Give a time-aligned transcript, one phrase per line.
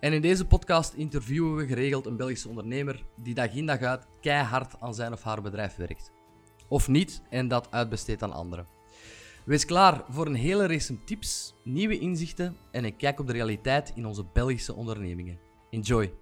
[0.00, 4.06] En in deze podcast interviewen we geregeld een Belgische ondernemer die dag in dag uit
[4.20, 6.12] keihard aan zijn of haar bedrijf werkt.
[6.68, 8.66] Of niet en dat uitbesteedt aan anderen.
[9.44, 13.92] Wees klaar voor een hele race tips, nieuwe inzichten en een kijk op de realiteit
[13.94, 15.38] in onze Belgische ondernemingen.
[15.70, 16.12] Enjoy!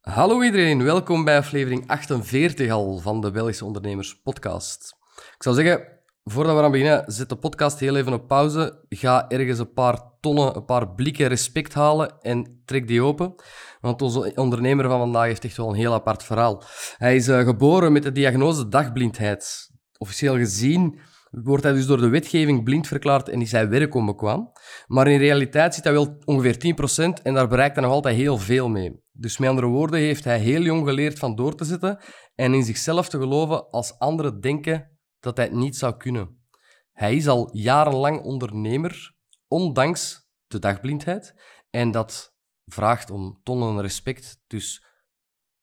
[0.00, 4.96] Hallo iedereen, welkom bij aflevering 48 al van de Belgische Ondernemers Podcast.
[5.16, 8.84] Ik zou zeggen, Voordat we aan beginnen, zet de podcast heel even op pauze.
[8.88, 13.34] Ga ergens een paar tonnen, een paar blikken respect halen en trek die open.
[13.80, 16.62] Want onze ondernemer van vandaag heeft echt wel een heel apart verhaal.
[16.96, 19.70] Hij is uh, geboren met de diagnose dagblindheid.
[19.98, 20.98] Officieel gezien
[21.30, 24.52] wordt hij dus door de wetgeving blind verklaard en is hij werk onbekwaam.
[24.86, 26.74] Maar in realiteit zit hij wel ongeveer
[27.18, 29.02] 10% en daar bereikt hij nog altijd heel veel mee.
[29.12, 31.98] Dus met andere woorden heeft hij heel jong geleerd van door te zetten
[32.34, 34.91] en in zichzelf te geloven als anderen denken
[35.22, 36.44] dat hij het niet zou kunnen.
[36.92, 39.14] Hij is al jarenlang ondernemer,
[39.48, 41.34] ondanks de dagblindheid.
[41.70, 42.34] En dat
[42.64, 44.42] vraagt om tonnen respect.
[44.46, 44.84] Dus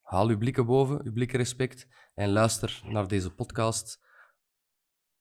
[0.02, 1.88] haal uw blikken boven, uw blikken respect.
[2.14, 4.00] En luister naar deze podcast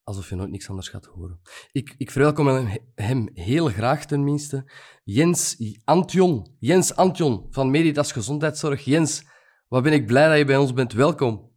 [0.02, 1.40] alsof je nooit niks anders gaat horen.
[1.72, 4.72] Ik, ik verwelkom hem heel graag tenminste.
[5.04, 6.56] Jens Antion.
[6.58, 8.84] Jens Antion van Meditas Gezondheidszorg.
[8.84, 9.24] Jens,
[9.68, 10.92] wat ben ik blij dat je bij ons bent.
[10.92, 11.47] Welkom.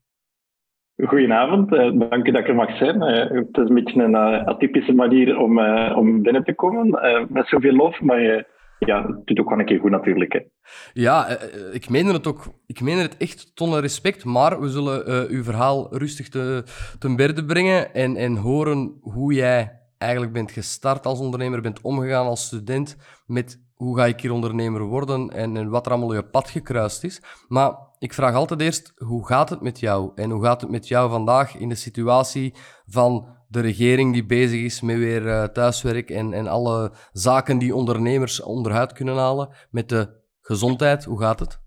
[1.05, 2.95] Goedenavond, uh, dank u dat ik er mag zijn.
[2.95, 5.59] Uh, het is een beetje een uh, atypische manier om,
[5.95, 6.99] om binnen te komen,
[7.29, 8.45] met zoveel lof, maar
[8.79, 10.45] ja, het doet ook wel een keer goed natuurlijk.
[10.93, 11.27] Ja,
[11.71, 12.43] ik meen het ook.
[12.65, 16.63] Ik meen het echt tonnen respect, maar we zullen uw verhaal rustig te,
[16.99, 22.25] ten berde brengen en, en horen hoe jij eigenlijk bent gestart als ondernemer, bent omgegaan
[22.25, 26.23] als student met hoe ga ik hier ondernemer worden en, en wat er allemaal je
[26.23, 27.21] pad gekruist is.
[27.47, 30.11] Maar ik vraag altijd eerst, hoe gaat het met jou?
[30.15, 32.53] En hoe gaat het met jou vandaag in de situatie
[32.85, 37.75] van de regering die bezig is met weer uh, thuiswerk en, en alle zaken die
[37.75, 39.49] ondernemers onderuit kunnen halen?
[39.71, 40.07] Met de
[40.41, 41.59] gezondheid, hoe gaat het?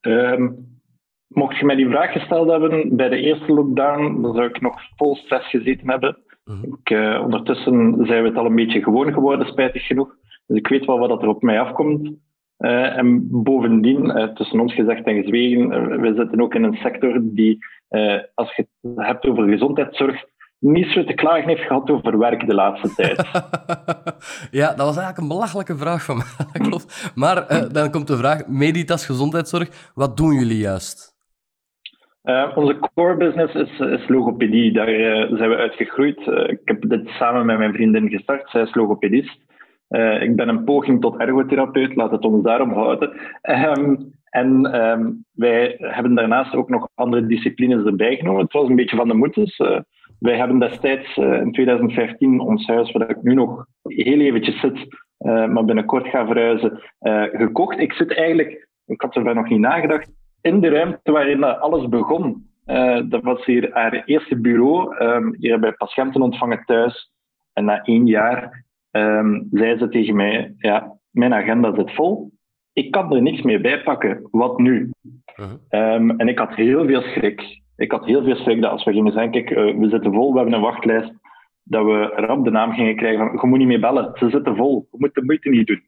[0.00, 0.80] Um,
[1.28, 4.80] mocht je mij die vraag gesteld hebben bij de eerste lockdown, dan zou ik nog
[4.96, 6.18] vol stress gezeten hebben.
[6.44, 6.64] Mhm.
[6.64, 10.16] ik, uh, ondertussen zijn we het al een beetje gewoon geworden, spijtig genoeg.
[10.46, 12.10] Dus ik weet wel wat er op mij afkomt.
[12.60, 16.74] Uh, en bovendien, uh, tussen ons gezegd en gezwegen, uh, we zitten ook in een
[16.74, 17.58] sector die,
[18.34, 20.24] als je het hebt over gezondheidszorg,
[20.58, 23.16] niet zo te klagen heeft gehad over werk de laatste tijd.
[24.60, 26.68] ja, dat was eigenlijk een belachelijke vraag van mij.
[26.68, 27.12] Klopt.
[27.14, 31.18] Maar dan komt de vraag, Meditas Gezondheidszorg, wat doen jullie juist?
[32.54, 34.72] onze core business is, is logopedie.
[34.72, 34.86] Daar
[35.36, 36.18] zijn we uitgegroeid.
[36.46, 38.50] ik heb dit samen met mijn vriendin gestart.
[38.50, 39.38] Zij is logopedist.
[39.90, 43.10] Uh, ik ben een poging tot ergotherapeut, laat het ons daarom houden.
[43.42, 48.42] Um, en um, wij hebben daarnaast ook nog andere disciplines erbij genomen.
[48.42, 49.58] Het was een beetje van de moeders.
[49.58, 49.78] Uh,
[50.18, 54.86] wij hebben destijds uh, in 2015 ons huis, waar ik nu nog heel eventjes zit,
[55.18, 56.80] maar binnenkort ga verhuizen,
[57.32, 57.78] gekocht.
[57.78, 62.46] Ik zit eigenlijk, ik had er nog niet nagedacht, in de ruimte waarin alles begon.
[63.08, 65.04] dat was hier haar eerste bureau.
[65.04, 67.12] Um, hier wij patiënten ontvangen thuis.
[67.52, 72.30] En na één jaar um, zei ze tegen mij, ja, mijn agenda zit vol.
[72.72, 74.28] Ik kan er niks meer bij pakken.
[74.30, 74.90] Wat nu?
[75.36, 75.94] Uh-huh.
[75.94, 77.60] Um, en ik had heel veel schrik.
[77.76, 80.32] Ik had heel veel schrik dat als we gingen zeggen, kijk, uh, we zitten vol,
[80.32, 81.12] we hebben een wachtlijst,
[81.62, 84.56] dat we rap de naam gingen krijgen van, je moet niet meer bellen, ze zitten
[84.56, 85.82] vol, je moet de moeite niet doen.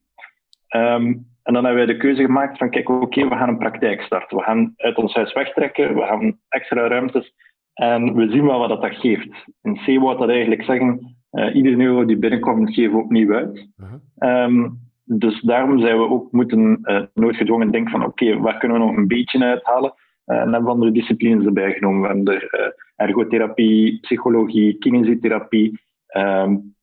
[0.76, 3.58] Um, en dan hebben wij de keuze gemaakt van, kijk, oké, okay, we gaan een
[3.58, 4.36] praktijk starten.
[4.36, 7.34] We gaan uit ons huis wegtrekken, we gaan extra ruimtes
[7.72, 9.44] en we zien wel wat dat geeft.
[9.62, 13.69] In C wou dat eigenlijk zeggen, uh, iedere euro die binnenkomt, geven we opnieuw uit.
[13.76, 14.44] Uh-huh.
[14.44, 18.58] Um, dus daarom zijn we ook moeten uh, nooit gedwongen denken van oké, okay, waar
[18.58, 19.94] kunnen we nog een beetje uithalen?
[20.26, 22.00] Uh, en hebben we andere disciplines erbij genomen.
[22.00, 25.81] We hebben er ergotherapie, psychologie, kinesietherapie.
[26.17, 26.75] Um,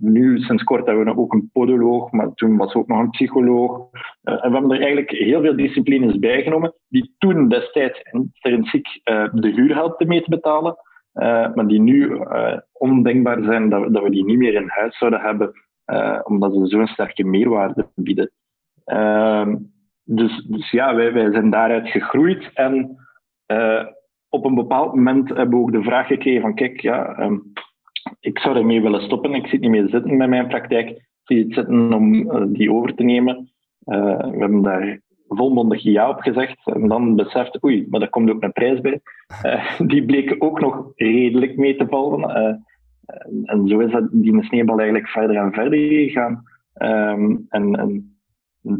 [0.00, 3.78] nu, sinds kort, hebben we ook een podoloog, maar toen was ook nog een psycholoog.
[3.78, 8.86] Uh, en we hebben er eigenlijk heel veel disciplines bij genomen, die toen destijds intrinsiek
[9.04, 10.76] uh, de huur helpten mee te betalen,
[11.16, 14.68] uh, maar die nu uh, ondenkbaar zijn dat we, dat we die niet meer in
[14.68, 15.52] huis zouden hebben,
[15.86, 18.30] uh, omdat ze zo'n sterke meerwaarde bieden.
[18.84, 19.56] Ehm,
[20.04, 22.96] dus, dus ja, wij, wij zijn daaruit gegroeid en
[24.28, 27.52] op een bepaald moment hebben we ook de vraag gekregen van kijk, ja, um,
[28.20, 31.54] ik zou ermee willen stoppen, ik zit niet meer zitten met mijn praktijk, ik zit
[31.54, 33.50] zitten om die over te nemen.
[33.84, 36.56] we hebben daar volmondig ja op gezegd.
[36.64, 39.00] En dan beseft, oei, maar daar komt ook een prijs bij.
[39.90, 42.30] die bleek ook nog redelijk mee te vallen.
[43.44, 46.42] en zo is dat, die sneeuwbal eigenlijk verder en verder gegaan.
[46.72, 48.16] Ehm, en, en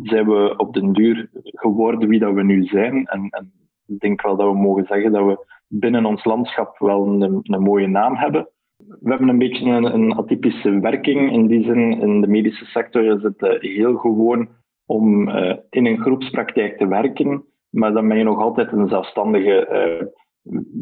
[0.03, 3.07] zijn we op den duur geworden wie dat we nu zijn.
[3.07, 3.53] En, en
[3.87, 7.63] ik denk wel dat we mogen zeggen dat we binnen ons landschap wel een, een
[7.63, 8.49] mooie naam hebben.
[8.77, 11.33] We hebben een beetje een, een, atypische werking.
[11.33, 14.49] In die zin, in de medische sector is het uh, heel gewoon
[14.87, 19.69] om uh, in een groepspraktijk te werken, maar dan ben je nog altijd een zelfstandige.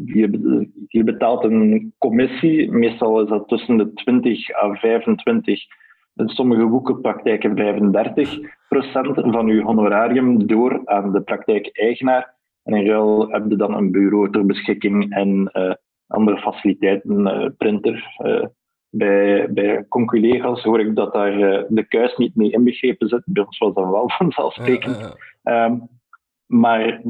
[0.05, 5.59] Je, je, betaalt een commissie, meestal is dat tussen de 20 à 25,
[6.15, 12.33] in sommige boekenpraktijken 35 procent van je honorarium door aan de praktijkeigenaar.
[12.63, 15.73] En in ruil heb je dan een bureau ter beschikking en uh,
[16.07, 18.15] andere faciliteiten, printer.
[18.25, 18.45] Uh,
[18.97, 21.37] bij, bij conculega's hoor ik dat daar
[21.69, 23.21] de kuis niet mee inbegrepen zit.
[23.25, 25.15] Bij ons was dat wel vanzelfsprekend.
[25.43, 25.87] Um,
[26.45, 27.01] maar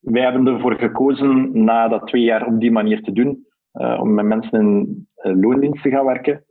[0.00, 4.24] wij hebben ervoor gekozen na dat twee jaar op die manier te doen, om met
[4.24, 5.08] mensen in
[5.40, 6.44] loondienst te gaan werken.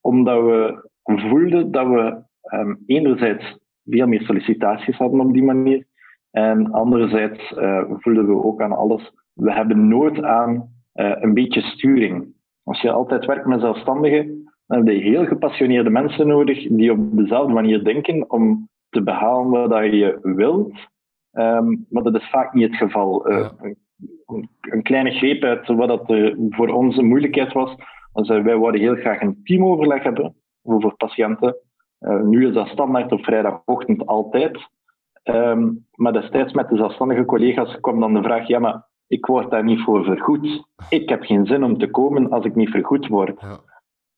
[0.00, 2.22] omdat we voelden dat we
[2.56, 5.86] um, enerzijds veel meer sollicitaties hadden op die manier.
[6.30, 7.54] En anderzijds
[7.88, 12.34] voelden we ook aan alles, we hebben nood aan een beetje sturing.
[12.64, 17.16] Als je altijd werkt met zelfstandigen, dan heb je heel gepassioneerde mensen nodig die op
[17.16, 20.90] dezelfde manier denken om te behalen wat je wilt.
[21.32, 23.30] Um, maar dat is vaak niet het geval.
[23.30, 27.74] Uh, een, een, kleine greep uit wat dat er voor ons een moeilijkheid was.
[28.12, 31.56] wij wouden heel graag een teamoverleg hebben over patiënten.
[32.24, 34.68] nu is dat standaard op vrijdagochtend altijd.
[35.24, 39.50] Um, maar destijds met de zelfstandige collega's kwam dan de vraag, ja, maar ik word
[39.50, 40.64] daar niet voor vergoed.
[40.88, 43.40] Ik heb geen zin om te komen als ik niet vergoed word.
[43.40, 43.60] Ja,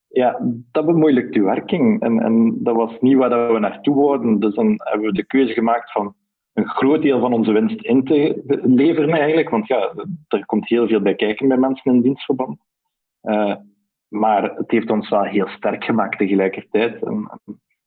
[0.09, 0.39] ja
[0.73, 2.03] dat bemoeilijkt uw werking.
[2.03, 4.41] En, en dat was niet waar we naartoe worden.
[4.41, 6.15] Dus dan hebben we de keuze gemaakt van
[6.53, 9.51] een groot deel van onze winst in te leveren eigenlijk.
[9.51, 9.93] Want ja,
[10.29, 12.59] er komt heel veel bij kijken bij mensen in dienstverband.
[13.23, 13.55] Uh,
[14.09, 17.03] maar het heeft ons wel heel sterk gemaakt tegelijkertijd.
[17.03, 17.41] En,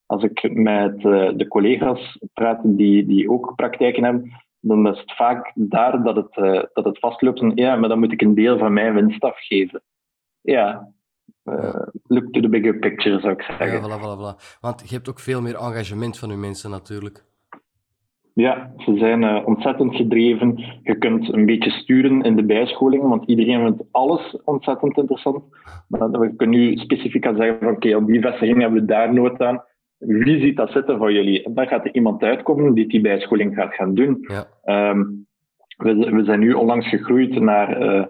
[0.07, 5.15] als ik met uh, de collega's praat die, die ook praktijken hebben, dan is het
[5.15, 7.41] vaak daar dat het, uh, dat het vastloopt.
[7.41, 9.81] En, ja, maar dan moet ik een deel van mijn winst afgeven.
[10.41, 10.91] Ja,
[11.43, 13.67] uh, look to the bigger picture, zou ik zeggen.
[13.67, 14.59] Ja, voilà, voilà, voilà.
[14.59, 17.25] Want je hebt ook veel meer engagement van je mensen natuurlijk.
[18.33, 20.63] Ja, ze zijn ontzettend gedreven.
[20.83, 25.43] Je kunt een beetje sturen in de bijscholing, want iedereen vindt alles ontzettend interessant.
[25.87, 29.13] Maar we kunnen nu specifiek gaan zeggen van oké, op die vestiging hebben we daar
[29.13, 29.63] nood aan
[29.97, 31.43] wie ziet dat zitten voor jullie?
[31.43, 34.27] En dan gaat er iemand uitkomen die die bijscholing gaat gaan doen.
[34.27, 34.89] Ja.
[34.89, 35.27] Um,
[35.77, 38.05] we, we, zijn nu onlangs gegroeid naar uh,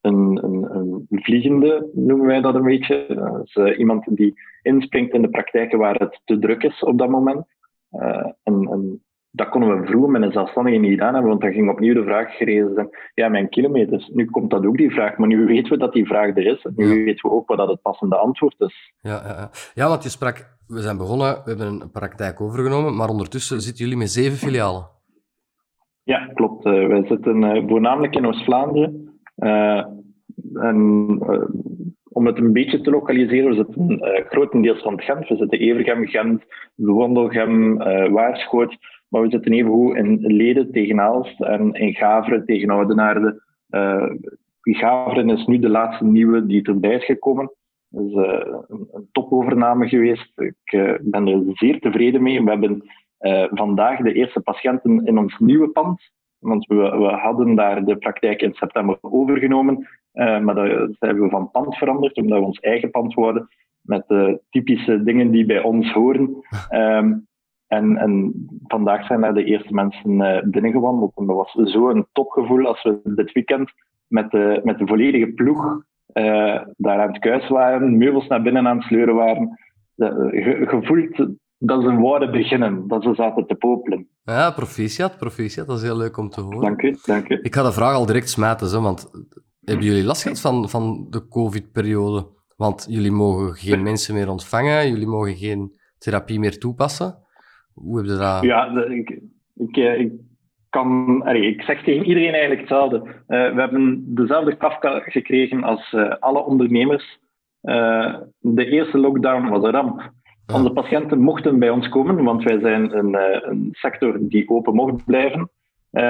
[0.00, 3.06] een, een, een, vliegende, noemen wij dat een beetje.
[3.08, 6.98] Dat is uh, iemand die inspringt in de praktijken waar het te druk is op
[6.98, 7.46] dat moment.
[7.92, 9.02] Uh, en, en
[9.34, 12.04] dat konden we vroeger met een zelfstandige niet gedaan hebben, want dan ging opnieuw de
[12.04, 14.08] vraag gerezen zijn, ja, mijn kilometers.
[14.08, 16.66] Nu komt dat ook die vraag, maar nu weten we dat die vraag er is.
[16.76, 18.92] Nu weten we ook wat dat het passende antwoord is.
[19.00, 19.50] Ja, ja, ja.
[19.74, 23.84] ja, want je sprak, we zijn begonnen, we hebben een praktijk overgenomen, maar ondertussen zitten
[23.84, 24.88] jullie met zeven filialen.
[26.02, 26.66] Ja, klopt.
[26.66, 29.20] Uh, wij zitten uh, voornamelijk in Oost-Vlaanderen.
[29.36, 29.84] Uh,
[30.54, 31.18] en
[32.08, 35.28] om het een beetje te lokaliseren, we zitten grotendeels van Gent.
[35.28, 36.42] We zitten Evergem, Gent,
[36.74, 37.76] Wandelgem,
[38.12, 38.76] Waarschoot.
[39.12, 43.42] Maar we zitten even goed in Leden tegen Aalst en in Gaveren tegen Oudenaarde.
[43.70, 44.10] Uh,
[44.60, 47.52] Gaveren is nu de laatste nieuwe die erbij is gekomen.
[47.88, 48.22] Dat is uh,
[48.68, 50.32] een, een, topovername geweest.
[50.40, 52.42] Ik uh, ben er zeer tevreden mee.
[52.42, 52.82] We hebben
[53.50, 56.10] vandaag de eerste patiënten in ons nieuwe pand.
[56.38, 59.88] Want we, we hadden daar de praktijk in september overgenomen.
[60.12, 63.48] maar dat hebben we van pand veranderd, omdat we ons eigen pand worden.
[63.80, 66.36] Met de typische dingen die bij ons horen.
[66.70, 67.26] Um,
[67.72, 68.32] En, en
[68.66, 71.12] vandaag zijn daar de eerste mensen uh, binnengewandeld.
[71.16, 73.72] En dat was zo'n topgevoel als we dit weekend
[74.06, 78.66] met de, met de volledige ploeg uh, daar aan het kuis waren, meubels naar binnen
[78.66, 79.58] aan het sleuren waren.
[79.96, 84.08] Uh, gevoeld dat ze wouden beginnen, dat ze zaten te popelen.
[84.22, 85.66] Ja, proficiat, proficiat.
[85.66, 86.60] Dat is heel leuk om te horen.
[86.60, 87.38] Dank u, dank u.
[87.42, 89.10] Ik ga de vraag al direct smijten, zo, want
[89.60, 92.26] hebben jullie last gehad van, van de COVID-periode?
[92.56, 97.21] Want jullie mogen geen mensen meer ontvangen, jullie mogen geen therapie meer toepassen.
[97.74, 98.42] Hoe heb je dat?
[98.42, 99.20] Ja, ik,
[99.54, 100.12] ik, eh, ik
[100.68, 102.96] kan, ik zeg tegen iedereen eigenlijk hetzelfde.
[102.96, 107.18] Uh, we hebben dezelfde Kafka gekregen als uh, alle ondernemers.
[107.62, 110.12] Uh, de eerste lockdown was een ramp.
[110.52, 113.16] Onze patiënten mochten bij ons komen, want wij zijn een,
[113.50, 115.50] een sector die open mocht blijven.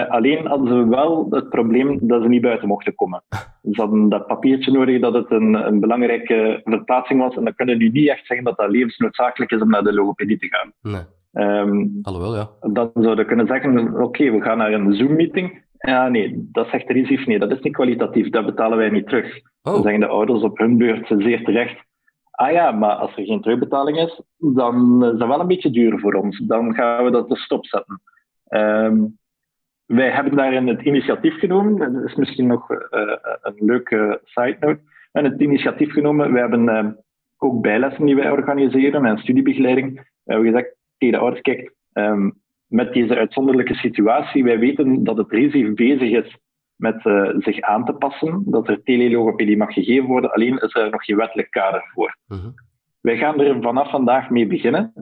[0.08, 3.22] alleen hadden ze wel het probleem dat ze niet buiten mochten komen.
[3.72, 7.36] Ze hadden dat papiertje nodig dat het een, een belangrijke verplaatsing was.
[7.36, 10.38] En dan kunnen nu niet echt zeggen dat dat levensnoodzakelijk is om naar de logopedie
[10.38, 10.72] te gaan.
[10.92, 11.02] Nee.
[11.32, 12.50] Um, Alhoewel, ja.
[12.60, 15.64] Dan zouden kunnen zeggen, oké, we gaan naar een Zoom-meeting.
[15.78, 19.06] Ja, nee, dat zegt de RISIF, nee, dat is niet kwalitatief, dat betalen wij niet
[19.06, 19.40] terug.
[19.62, 19.72] Oh.
[19.72, 21.84] Dan zeggen de ouders op hun beurt zeer terecht,
[22.30, 25.98] ah ja, maar als er geen terugbetaling is, dan is dat wel een beetje duur
[25.98, 26.38] voor ons.
[26.38, 28.00] Dan gaan we dat te stopzetten.
[28.48, 29.18] Um,
[29.86, 31.92] wij hebben daarin het initiatief genomen.
[31.92, 32.78] Dat is misschien nog uh,
[33.42, 34.80] een leuke side note.
[35.12, 36.32] En het initiatief genomen.
[36.32, 36.86] We hebben uh,
[37.38, 39.94] ook bijlessen die wij organiseren en studiebegeleiding.
[39.94, 45.16] We hebben gezegd tegen de ouders, kijk, um, met deze uitzonderlijke situatie, wij weten dat
[45.16, 46.36] het RISIF bezig is
[46.76, 50.90] met uh, zich aan te passen, dat er telelogopedie mag gegeven worden, alleen is er
[50.90, 52.16] nog geen wettelijk kader voor.
[52.28, 52.52] Uh -huh.
[53.00, 54.92] Wij gaan er vanaf vandaag mee beginnen,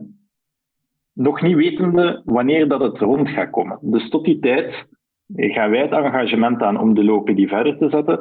[1.13, 3.79] nog niet wetende wanneer dat het rond gaat komen.
[3.81, 4.85] Dus tot die tijd
[5.35, 8.19] gaan wij het engagement aan om de logopedie verder te zetten.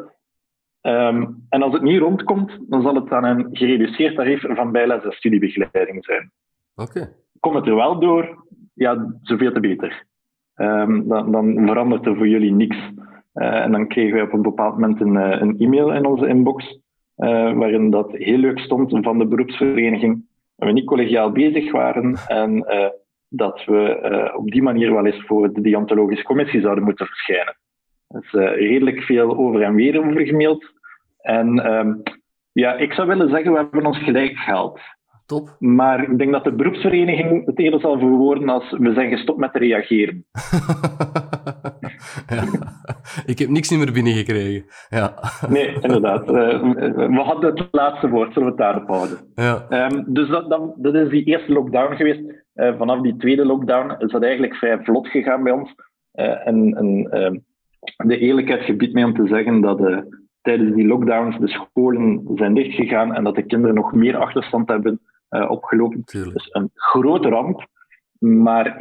[0.82, 5.04] Um, en als het niet rondkomt, dan zal het aan een gereduceerd tarief van bijles
[5.04, 6.30] en studiebegeleiding zijn.
[6.74, 6.90] Oké.
[6.90, 7.12] Okay.
[7.40, 8.44] Komt het er wel door,
[8.74, 10.04] ja, zoveel te beter.
[10.56, 12.76] Um, dan, dan, verandert er voor jullie niks.
[13.34, 16.26] Uh, en dan kregen wij op een bepaald moment een, uh, een e-mail in onze
[16.26, 16.64] inbox,
[17.16, 22.14] uh, waarin dat heel leuk stond van de beroepsvereniging, dat we niet collegiaal bezig waren
[22.26, 22.64] en
[23.28, 27.56] dat we op die manier wel eens voor de deontologische commissie zouden moeten verschijnen.
[28.08, 30.72] Er is redelijk veel over en weer over gemaild.
[31.20, 32.02] En um,
[32.52, 34.80] ja, ik zou willen zeggen, we hebben ons gelijk gehaald.
[35.30, 35.56] Top.
[35.58, 39.52] Maar ik denk dat de beroepsvereniging het eerder zal verwoorden als we zijn gestopt met
[39.52, 40.24] te reageren.
[42.36, 42.44] ja.
[43.26, 44.64] Ik heb niks meer binnengekregen.
[44.88, 45.14] Ja.
[45.48, 46.28] Nee, inderdaad.
[46.28, 46.60] Uh,
[46.94, 49.18] we hadden het laatste woord, zullen we het daarop houden.
[49.34, 49.86] Ja.
[49.90, 52.20] Um, dus dat, dat, dat, is die eerste lockdown geweest.
[52.54, 55.74] Uh, vanaf die tweede lockdown is dat eigenlijk vrij vlot gegaan bij ons.
[56.14, 57.44] Uh, en en
[57.96, 60.04] de eerlijkheid gebiedt mij om te zeggen dat
[60.42, 65.00] tijdens die lockdowns de scholen zijn dichtgegaan en dat de kinderen nog meer achterstand hebben
[65.30, 66.04] uh, opgelopen.
[66.04, 66.32] Tuurlijk.
[66.32, 67.66] Dus een grote ramp.
[68.18, 68.76] Maar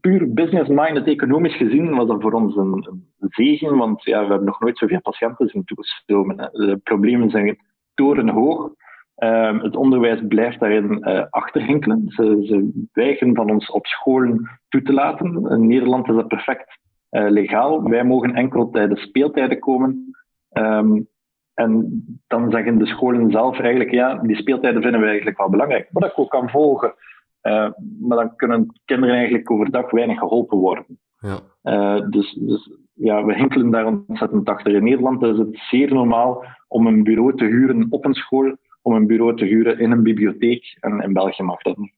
[0.00, 2.86] puur business-minded, economisch gezien, was dat voor ons een,
[3.18, 6.36] een zegen, want ja, we hebben nog nooit zoveel patiënten zien toestromen.
[6.36, 7.58] De problemen zijn
[7.94, 8.72] torenhoog.
[9.18, 12.04] Uh, het onderwijs blijft daarin uh, achterhinkelen.
[12.06, 15.50] Ze, ze weigeren van ons op scholen toe te laten.
[15.50, 16.78] In Nederland is dat perfect
[17.10, 17.82] uh, legaal.
[17.82, 20.14] Wij mogen enkel tijdens speeltijden komen.
[20.52, 21.08] Um,
[21.54, 25.88] en dan zeggen de scholen zelf eigenlijk, ja, die speeltijden vinden we eigenlijk wel belangrijk.
[25.90, 26.94] Wat ik ook kan volgen.
[27.42, 27.68] Uh,
[28.00, 30.98] maar dan kunnen kinderen eigenlijk overdag weinig geholpen worden.
[31.18, 31.38] Ja.
[31.62, 34.74] Uh, dus, dus ja, we hinkelen daar ontzettend achter.
[34.74, 38.94] In Nederland is het zeer normaal om een bureau te huren op een school, om
[38.94, 40.76] een bureau te huren in een bibliotheek.
[40.80, 41.94] En in België mag dat niet.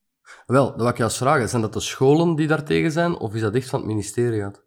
[0.46, 1.48] Wel, dat wil ik juist vragen.
[1.48, 4.65] Zijn dat de scholen die daartegen zijn, of is dat echt van het ministerie uit?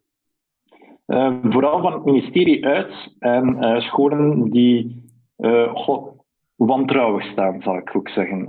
[1.10, 5.08] Uh, vooral van het ministerie uit en uh, scholen die
[5.74, 6.14] god,
[6.56, 8.46] wantrouwig staan, zal ik ook zeggen.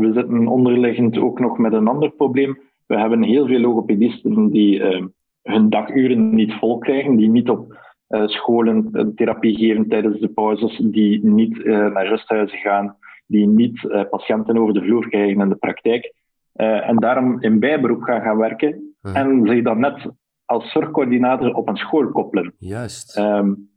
[0.00, 2.58] we zitten onderliggend ook nog met een ander probleem.
[2.86, 4.82] We hebben heel veel logopedisten die
[5.42, 7.78] hun daguren niet vol krijgen, die niet op
[8.08, 14.74] scholen therapie geven tijdens de pauzes, die niet naar rusthuizen gaan, die niet patiënten over
[14.74, 16.12] de vloer krijgen in de praktijk.
[16.52, 20.08] en daarom in bijberoep gaan gaan werken en zich dan net
[20.44, 22.54] als zorgcoördinator op een school koppelen.
[22.58, 23.18] Juist.
[23.18, 23.68] Um,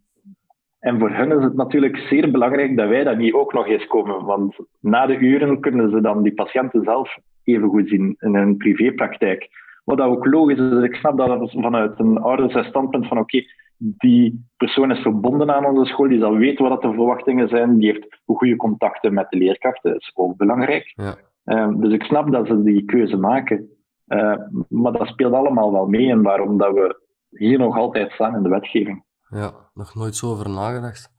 [0.79, 3.87] en voor hen is het natuurlijk zeer belangrijk dat wij dat niet ook nog eens
[3.87, 4.25] komen.
[4.25, 8.57] Want na de uren kunnen ze dan die patiënten zelf even goed zien in hun
[8.57, 9.49] privépraktijk.
[9.83, 13.47] Wat ook logisch is, ik snap dat vanuit een ouders standpunt van oké, okay,
[13.77, 17.91] die persoon is verbonden aan onze school, die zal weten wat de verwachtingen zijn, die
[17.91, 20.93] heeft goede contacten met de leerkrachten, dat is ook belangrijk.
[20.95, 21.15] Ja.
[21.45, 23.69] Um, dus ik snap dat ze die keuze maken.
[24.07, 24.35] Uh,
[24.69, 28.43] maar dat speelt allemaal wel mee en waarom dat we hier nog altijd staan in
[28.43, 29.03] de wetgeving.
[29.29, 31.11] Ja, nog nooit zo over nagedacht.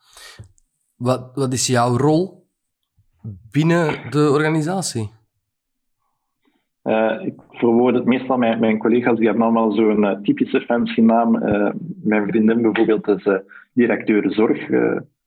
[0.96, 2.46] Wat, wat is jouw rol
[3.50, 5.10] binnen de organisatie?
[6.84, 11.00] Uh, ik verwoord het meestal, mijn, mijn collega's die hebben allemaal zo'n uh, typische fancy
[11.00, 11.30] naam.
[12.02, 13.42] Mijn vriendin bijvoorbeeld is
[13.72, 14.70] directeur zorg.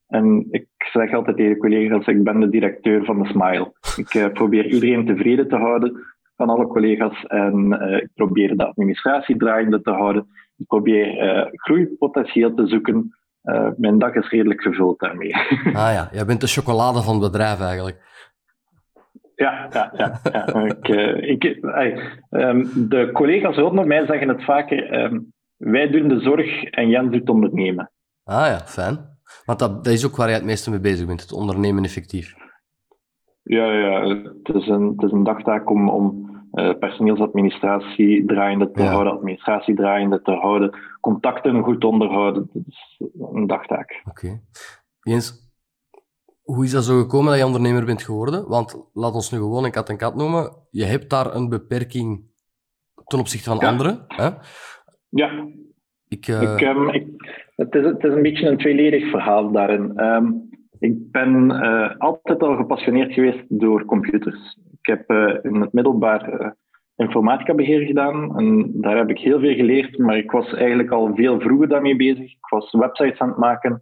[0.08, 3.74] en ik zeg altijd tegen collega's, ik ben de directeur van de Smile.
[3.96, 6.06] Ik probeer iedereen tevreden te houden
[6.42, 7.72] van alle collega's en
[8.02, 10.28] ik probeer de administratie draaiende te houden.
[10.58, 13.16] Ik probeer uh, groeipotentieel te zoeken.
[13.44, 15.36] Uh, mijn dag is redelijk gevuld daarmee.
[15.84, 18.10] ah ja, jij bent de chocolade van het bedrijf eigenlijk.
[19.36, 20.20] Ja, ja, ja.
[20.32, 20.46] ja.
[21.16, 21.64] ik, ik,
[22.30, 25.04] um, de collega's rondom mij zeggen het vaker.
[25.04, 27.92] Um, wij doen de zorg en Jan doet ondernemen.
[28.24, 28.98] Ah ja, fijn.
[29.46, 32.34] Want dat, dat is ook waar jij het meeste mee bezig bent, het ondernemen effectief.
[33.44, 34.08] Ja, ja
[34.44, 38.89] het, is een, het is een dagtaak om, om uh, personeelsadministratie draaiende te Ja.
[38.89, 42.50] houden, administratie draaiende te houden, contacten goed onderhouden.
[42.53, 43.01] Dat is
[43.34, 44.01] een dagtaak.
[44.10, 44.41] Oké.
[45.01, 45.51] Jens,
[46.41, 48.48] hoe is dat zo gekomen dat je ondernemer bent geworden?
[48.48, 50.51] Want laat ons nu gewoon een kat en kat noemen.
[50.70, 52.29] Je hebt daar een beperking
[53.05, 54.05] ten opzichte van anderen.
[54.08, 54.29] Hè?
[55.10, 55.48] Ja.
[56.08, 56.41] Ik, uh...
[56.41, 57.08] ik, um, ik,
[57.55, 60.03] het, is, het is een beetje een tweeledig verhaal daarin.
[60.05, 64.58] Um, ik ben uh, altijd al gepassioneerd geweest door computers.
[64.82, 66.54] Ik heb uh, in het middelbaar
[66.96, 71.16] informatica beheer gedaan en daar heb ik heel veel geleerd, maar ik was eigenlijk al
[71.16, 72.32] veel vroeger daarmee bezig.
[72.32, 73.82] Ik was websites aan het maken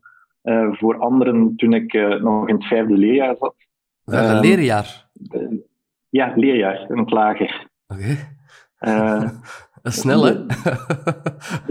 [0.72, 3.56] voor anderen toen ik nog in het vijfde leerjaar zat.
[4.06, 5.10] Um, leerjaar?
[6.10, 7.68] ja, leerjaar, in het lager.
[7.88, 8.18] Oké.
[8.80, 9.30] Okay.
[9.92, 10.34] snel, hè?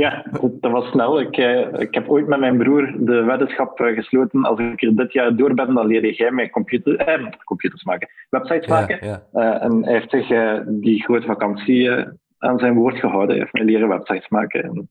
[0.03, 0.25] ja,
[0.61, 1.21] dat was snel.
[1.21, 4.45] Ik, uh, ik heb ooit met mijn broer de weddenschap uh, gesloten.
[4.45, 8.09] Als ik er dit jaar door ben, dan leer jij mij computer, eh, computers maken,
[8.31, 9.07] websites maken.
[9.07, 9.61] Ja, ja.
[9.61, 10.29] en hij heeft zich
[10.67, 11.91] die grote vakantie
[12.39, 13.29] aan zijn woord gehouden.
[13.29, 14.63] Hij heeft mij leren websites maken.
[14.63, 14.89] En,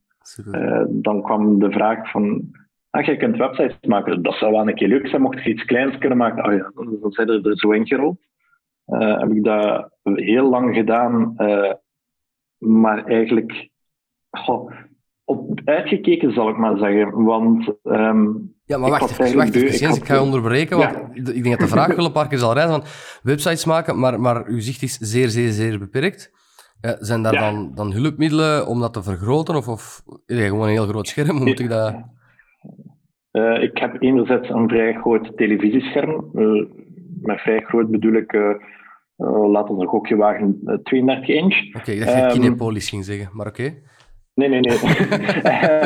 [0.89, 2.51] dan kwam de vraag van...
[2.89, 4.21] Ah, jij kunt websites maken.
[4.21, 6.45] Dat zou wel een keer leuk zijn, mocht je iets kleins kunnen maken.
[6.45, 8.17] Oh ja, dan zijn er, er zo ingerold.
[8.85, 11.35] heb ik dat heel lang gedaan
[12.57, 13.69] maar eigenlijk
[14.31, 14.71] goh,
[15.23, 17.23] op uitgekeken, zal ik maar zeggen.
[17.23, 17.73] Want.
[17.83, 21.59] Um, ja, maar wacht, wacht, wacht ik, ik ga je onderbreken, want ik denk dat
[21.59, 22.83] de vraag wel een paar keer zal rijden van
[23.23, 26.31] websites maken, maar, maar uw zicht is zeer, zeer, zeer beperkt.
[26.81, 29.55] Uh, zijn daar dan, dan hulpmiddelen om dat te vergroten?
[29.55, 31.37] Of, of is gewoon een heel groot scherm?
[31.37, 31.95] Hoe moet ik dat...
[33.31, 36.29] Uh, ik heb enerzijds een vrij groot televisiescherm.
[36.33, 36.65] Uh,
[37.21, 38.31] met vrij groot bedoel ik
[39.17, 41.67] uh, laten we een gokje wagen, 32 inch.
[41.67, 43.61] Oké, okay, dat je um, Kinepolis ging zeggen, maar oké.
[43.61, 43.81] Okay.
[44.33, 44.77] Nee, nee, nee.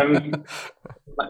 [0.03, 0.29] um,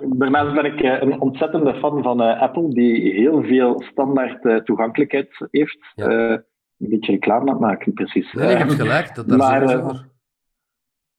[0.20, 5.48] daarnaast ben ik uh, een ontzettende fan van uh, Apple, die heel veel standaard toegankelijkheid
[5.52, 5.92] heeft.
[5.96, 6.10] Ja.
[6.10, 6.44] een
[6.78, 8.32] beetje reclame aan het maken, precies.
[8.32, 10.10] Ja, je hebt gelijk, dat daar maar,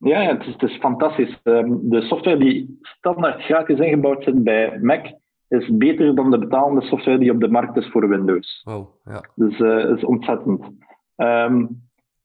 [0.02, 1.40] ja, het is, het is fantastisch.
[1.44, 5.06] Um, de software die standaard gratis ingebouwd zit bij Mac,
[5.52, 8.62] is beter dan de betalende software die op de markt is voor Windows.
[8.64, 9.24] Oh, ja.
[9.34, 10.70] Dus uh, is ontzettend.
[11.16, 11.82] Um,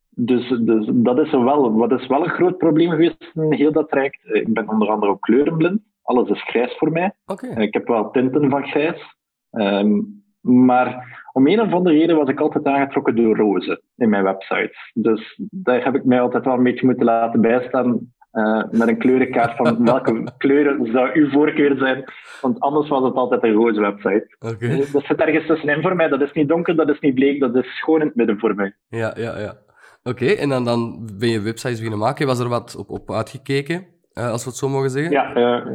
[0.10, 3.89] dus, dus dat is wel, wat is wel een groot probleem geweest in heel dat
[3.89, 4.25] traject.
[4.25, 5.82] Eh, ik ben onder andere ook kleurenblind.
[6.01, 7.13] Alles is grijs voor mij.
[7.25, 7.63] Okay.
[7.63, 9.15] Ik heb wel tinten van grijs.
[9.51, 14.23] Um, maar om een of andere reden was ik altijd aangetrokken door rozen in mijn
[14.23, 14.91] websites.
[14.93, 18.97] Dus daar heb ik mij altijd wel een beetje moeten laten bijstaan uh, met een
[18.97, 22.03] kleurenkaart van welke kleuren zou uw voorkeur zijn.
[22.41, 24.35] Want anders was het altijd een roze website.
[24.39, 24.85] Okay.
[24.91, 26.07] Dat zit ergens tussenin voor mij.
[26.07, 28.55] Dat is niet donker, dat is niet bleek, dat is gewoon in het midden voor
[28.55, 28.73] mij.
[28.89, 29.53] Ja, ja, ja.
[30.03, 32.27] Oké, en dan, dan ben je websites beginnen maken.
[32.27, 35.11] Was er wat op, op uitgekeken, uh, als we het zo mogen zeggen?
[35.11, 35.73] Ja, uh,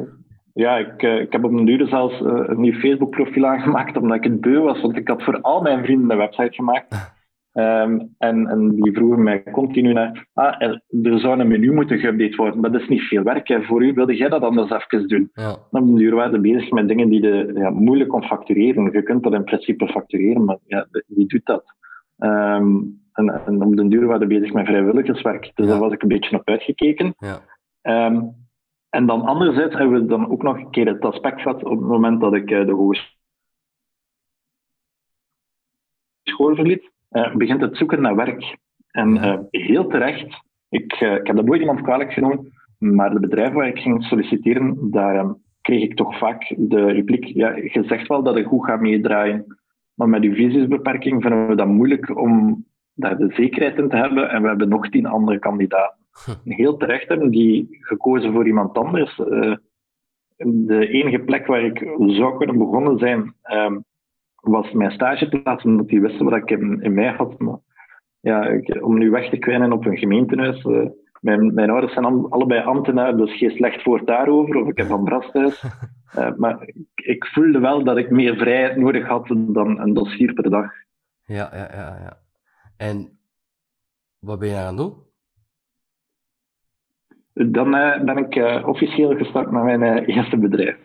[0.55, 4.41] ja ik, ik heb op een duur zelfs een nieuw Facebook-profiel aangemaakt, omdat ik het
[4.41, 4.81] beu was.
[4.81, 6.87] Want ik had voor al mijn vrienden een website gemaakt.
[7.55, 11.99] Um, en, en, die vroegen mij continu naar, ah, er, er, zou een menu moeten
[11.99, 12.63] geüpdate worden.
[12.63, 13.63] Dat is niet veel werk hè.
[13.63, 13.93] voor u.
[13.93, 15.31] Wilde jij dat anders even doen?
[15.33, 15.57] Ja.
[15.71, 18.93] Dan duur waren we bezig met dingen die de, ja, moeilijk om factureren.
[18.93, 21.65] Je kunt dat in principe factureren, maar ja, wie doet dat?
[22.19, 25.51] Um, en, en op den duur waren we bezig met vrijwilligerswerk.
[25.55, 25.73] Dus ja.
[25.73, 27.15] daar was ik een beetje op uitgekeken.
[27.19, 27.41] Ja.
[28.07, 28.35] Um,
[28.91, 31.89] en dan anderzijds hebben we dan ook nog een keer het aspect gehad op het
[31.89, 33.15] moment dat ik uh, de hogeschool
[36.55, 38.57] verliet uh, begint het zoeken naar werk.
[38.91, 43.21] En uh, heel terecht, ik, uh, ik heb dat nooit iemand kwalijk genomen, maar de
[43.21, 47.85] bedrijven waar ik ging solliciteren, daar um, kreeg ik toch vaak de repliek, ja, je
[47.87, 49.57] zegt wel dat ik goed ga meedraaien,
[49.95, 54.31] maar met uw visiesbeperking vinden we dat moeilijk om daar de zekerheid in te hebben
[54.31, 56.01] en we hebben nog tien andere kandidaten.
[56.45, 59.17] Heel terecht hebben die gekozen voor iemand anders.
[60.45, 63.85] de enige plek waar ik zou kunnen begonnen zijn, um,
[64.43, 67.39] was mijn stageplaats, omdat die wisten wat ik in, in mij had.
[67.39, 67.59] Maar,
[68.21, 70.65] ja, ik, om nu weg te kwijnen op een gemeentehuis.
[70.65, 70.89] Uh,
[71.21, 74.57] mijn, mijn ouders zijn allebei ambtenaren, dus geen slecht woord daarover.
[74.57, 75.65] Of ik heb een brasthuis.
[76.19, 80.33] Uh, maar ik, ik, voelde wel dat ik meer vrijheid nodig had dan een dossier
[80.33, 80.71] per dag.
[81.25, 81.99] Ja, ja, ja.
[82.03, 82.19] ja.
[82.77, 83.19] En
[84.19, 84.95] wat ben je aan het doen?
[87.53, 90.77] Dan uh, ben ik officieel gestart met mijn eerste bedrijf.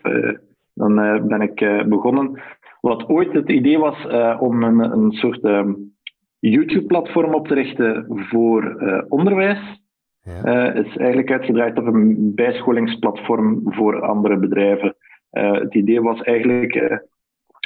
[0.74, 0.94] dan
[1.28, 2.40] ben ik begonnen
[2.80, 5.96] wat ooit het idee was uh, om een, een soort um,
[6.38, 9.82] YouTube-platform op te richten voor uh, onderwijs,
[10.20, 10.74] ja.
[10.74, 14.96] uh, is eigenlijk uitgedraaid op een bijscholingsplatform voor andere bedrijven.
[15.30, 17.02] het idee was eigenlijk.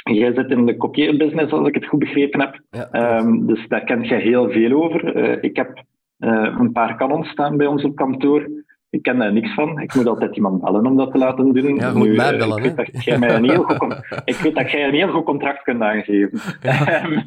[0.03, 2.61] Jij zit in de kopieerbusiness, als ik het goed begrepen heb.
[2.69, 5.43] Ja, um, dus daar kent je heel veel over.
[5.43, 5.83] ik heb
[6.17, 8.62] een paar kanons staan bij ons op kantoor
[8.93, 9.79] ik ken daar niks van.
[9.79, 11.75] Ik moet altijd iemand bellen om dat te laten doen.
[11.75, 14.71] Ja, moet mij bellen, ik, weet dat jij mij een heel goed, ik weet dat
[14.71, 16.39] jij een heel goed contract kunt aangeven.
[16.61, 17.21] Ehm,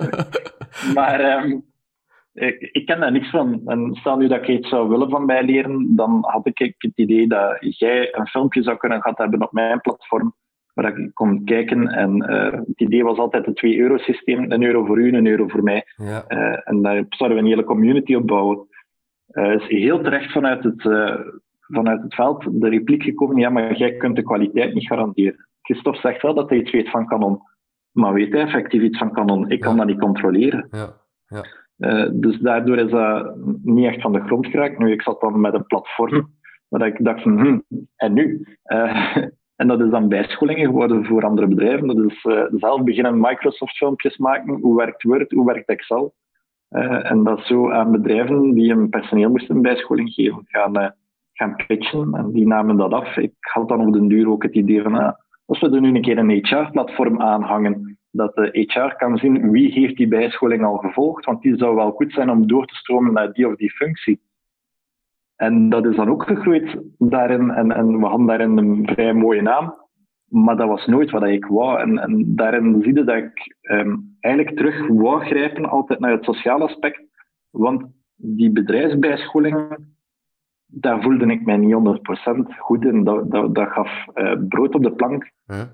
[0.94, 1.64] maar um,
[2.32, 3.60] ik, ik, ken daar niks van.
[3.64, 6.92] En stel nu dat ik iets zou willen van mij leren, dan had ik het
[6.94, 10.34] idee dat jij een filmpje zou kunnen gehad hebben op mijn platform,
[10.74, 11.88] waar ik kon kijken.
[11.88, 14.52] En uh, het idee was altijd het 2-euro-systeem.
[14.52, 15.84] Een euro voor u, een euro voor mij.
[15.96, 16.24] Ja.
[16.28, 18.66] Uh, en daar zouden we een hele community op bouwen.
[19.28, 20.84] uh, is heel terecht vanuit het,
[21.66, 25.46] vanuit het veld de repliek gekomen, ja, maar jij kunt de kwaliteit niet garanderen.
[25.62, 27.40] Christophe zegt wel dat hij iets weet van Canon,
[27.90, 29.50] maar weet hij effectief iets van Canon?
[29.50, 30.68] Ik kan dat niet controleren.
[30.70, 31.04] Ja.
[31.26, 31.44] Ja.
[31.78, 34.78] Uh, dus daardoor is dat niet echt van de grond geraakt.
[34.78, 36.34] Nu, ik zat dan met een platform
[36.68, 37.58] waar ik dacht van, hm,
[37.96, 38.46] en nu?
[38.64, 39.16] Uh,
[39.60, 41.86] en dat is dan bijscholingen geworden voor andere bedrijven.
[41.86, 44.60] Dat is uh, zelf beginnen Microsoft-filmpjes maken.
[44.60, 45.32] Hoe werkt Word?
[45.32, 46.14] Hoe werkt Excel?
[47.02, 50.94] en dat zo aan bedrijven die een personeel moesten bijscholing geven gaan,
[51.36, 52.14] gaan pitchen.
[52.14, 53.16] En die namen dat af.
[53.16, 55.94] Ik had dan op den duur ook het idee van, ah, als we er nu
[55.94, 60.76] een keer een HR-platform aanhangen, dat de HR kan zien wie heeft die bijscholing al
[60.76, 63.70] gevolgd, want die zou wel goed zijn om door te stromen naar die of die
[63.70, 64.20] functie.
[65.36, 69.42] En dat is dan ook gegroeid daarin, en, en we hadden daarin een vrij mooie
[69.42, 69.74] naam,
[70.28, 71.80] maar dat was nooit wat ik wou.
[71.80, 76.24] En, en daarin zie je dat ik um, eigenlijk terug wou grijpen altijd naar het
[76.24, 77.02] sociale aspect,
[77.50, 77.84] want
[78.16, 79.95] die bedrijfsbijscholingen,
[80.66, 83.04] daar voelde ik mij niet 100% goed in.
[83.04, 85.30] Dat, dat, dat gaf uh, brood op de plank,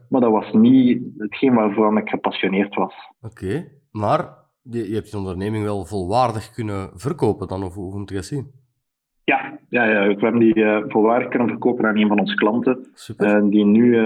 [0.09, 2.94] maar dat was niet hetgeen waarvoor ik gepassioneerd was.
[3.20, 4.28] Oké, maar
[4.62, 8.24] je, je, hebt je onderneming wel volwaardig kunnen verkopen dan, of hoe moet je dat
[8.24, 8.61] zien?
[9.24, 12.87] Ja, ja, ja, we hebben die uh, volwaardig kunnen verkopen aan een van onze klanten,
[13.18, 13.96] uh, die nu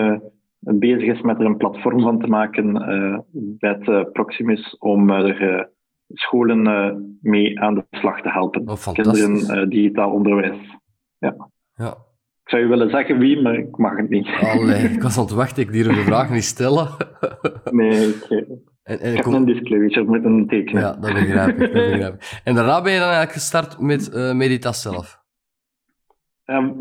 [0.58, 2.72] bezig is met er een platform van te maken
[3.58, 5.70] met Proximus om er
[6.08, 8.68] scholen mee aan de slag te helpen.
[8.68, 10.78] Oh, Kinderen digitaal onderwijs.
[11.18, 11.50] Ja.
[11.74, 11.96] ja.
[12.44, 14.28] Ik zou je willen zeggen wie, maar ik mag het niet.
[14.40, 16.88] Allee, ik was aan het wachten, ik durf de vraag niet stellen.
[17.70, 18.46] nee, ik,
[18.82, 20.82] en, en ik heb een disclosure moeten tekenen.
[20.82, 22.40] Ja, dat begrijp ik, dat begrijp ik.
[22.44, 25.24] En daarna ben je dan eigenlijk gestart met uh, Meditas zelf?
[26.44, 26.80] Um,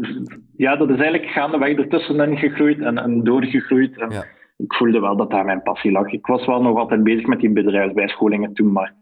[0.58, 4.00] ja, dat is eigenlijk gaandeweg ertussenin gegroeid en, en doorgegroeid.
[4.00, 4.26] En ja.
[4.58, 6.12] Ik voelde wel dat daar mijn passie lag.
[6.12, 8.94] Ik was wel nog altijd bezig met die bedrijfsbijscholingen toen, maar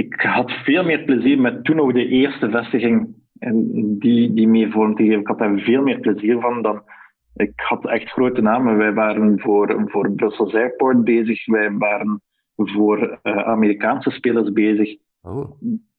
[0.00, 3.54] ik had veel meer plezier met toen nog de eerste vestiging en
[3.98, 5.20] die, die mee vorm te geven.
[5.20, 6.82] Ik had daar veel meer plezier van dan.
[7.34, 8.76] Ik had echt grote namen.
[8.76, 11.46] Wij waren voor, voor Brussels Airport bezig.
[11.46, 12.22] Wij waren
[12.56, 14.96] voor uh, Amerikaanse spelers bezig.
[15.22, 15.50] Oh.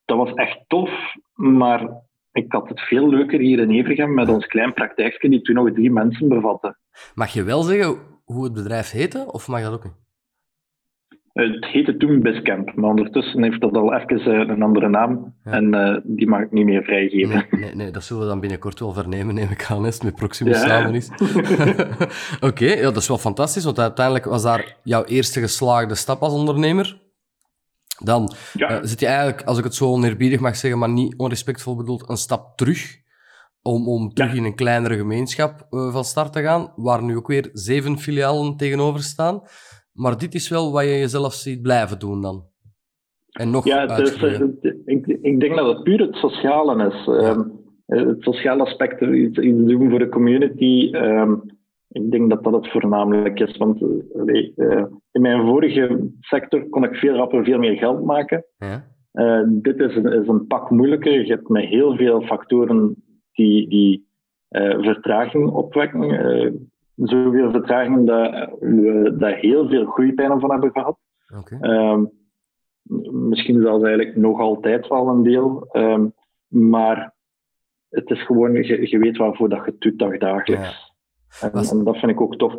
[0.05, 0.91] Dat was echt tof,
[1.33, 1.89] maar
[2.31, 5.71] ik had het veel leuker hier in Evergem met ons klein praktijkje die toen nog
[5.71, 6.77] drie mensen bevatte.
[7.15, 9.99] Mag je wel zeggen hoe het bedrijf heette, of mag dat ook niet?
[11.49, 15.75] Het heette toen Biscamp, maar ondertussen heeft dat al even eh, een andere naam en
[15.75, 17.30] uh, die mag ik niet meer vrijgeven.
[17.30, 20.04] Nee, nee, nee, dat zullen we dan binnenkort wel vernemen, neem ik aan, als het
[20.04, 20.67] met Proximus ja.
[20.67, 21.10] samen is.
[21.19, 26.21] Oké, okay, ja, dat is wel fantastisch, want uiteindelijk was daar jouw eerste geslaagde stap
[26.21, 26.99] als ondernemer.
[28.04, 28.71] Dan ja.
[28.71, 32.10] uh, zit je eigenlijk, als ik het zo oneerbiedig mag zeggen, maar niet onrespectvol bedoeld,
[32.10, 32.99] een stap terug
[33.62, 37.49] om, om terug in een kleinere gemeenschap van start te gaan, waar nu ook weer
[37.54, 39.41] zeven filialen tegenover staan.
[39.93, 42.49] Maar dit is wel wat je jezelf ziet blijven doen dan.
[43.32, 44.21] En nog ja, het is,
[44.86, 47.06] ik, ik, denk dat het puur het sociale is.
[47.06, 47.30] Ja.
[47.30, 50.89] Um, het sociale aspect, iets, iets, doen voor de community.
[50.93, 51.41] Um,
[51.88, 53.58] ik denk dat dat het voornamelijk is.
[53.58, 58.45] Want uh, in mijn vorige sector kon ik veel rapper veel meer geld maken.
[58.58, 58.89] Ja.
[59.13, 61.25] Uh, dit is een, is een pak moeilijker.
[61.25, 62.95] Je hebt met heel veel factoren
[63.32, 64.10] die, die
[64.80, 66.70] vertraging opwekken
[67.03, 70.97] zoveel vertraging dat we daar heel veel groeipijnen van hebben gehad.
[71.39, 71.89] Okay.
[71.91, 72.11] Um,
[73.11, 75.69] misschien zelfs eigenlijk nog altijd wel een deel.
[75.71, 76.13] Um,
[76.47, 77.13] maar
[77.89, 80.93] het is gewoon, je, je, weet waarvoor dat je het doet dagdagelijks.
[81.39, 81.47] Ja.
[81.47, 82.53] En, en, dat vind ik ook tof.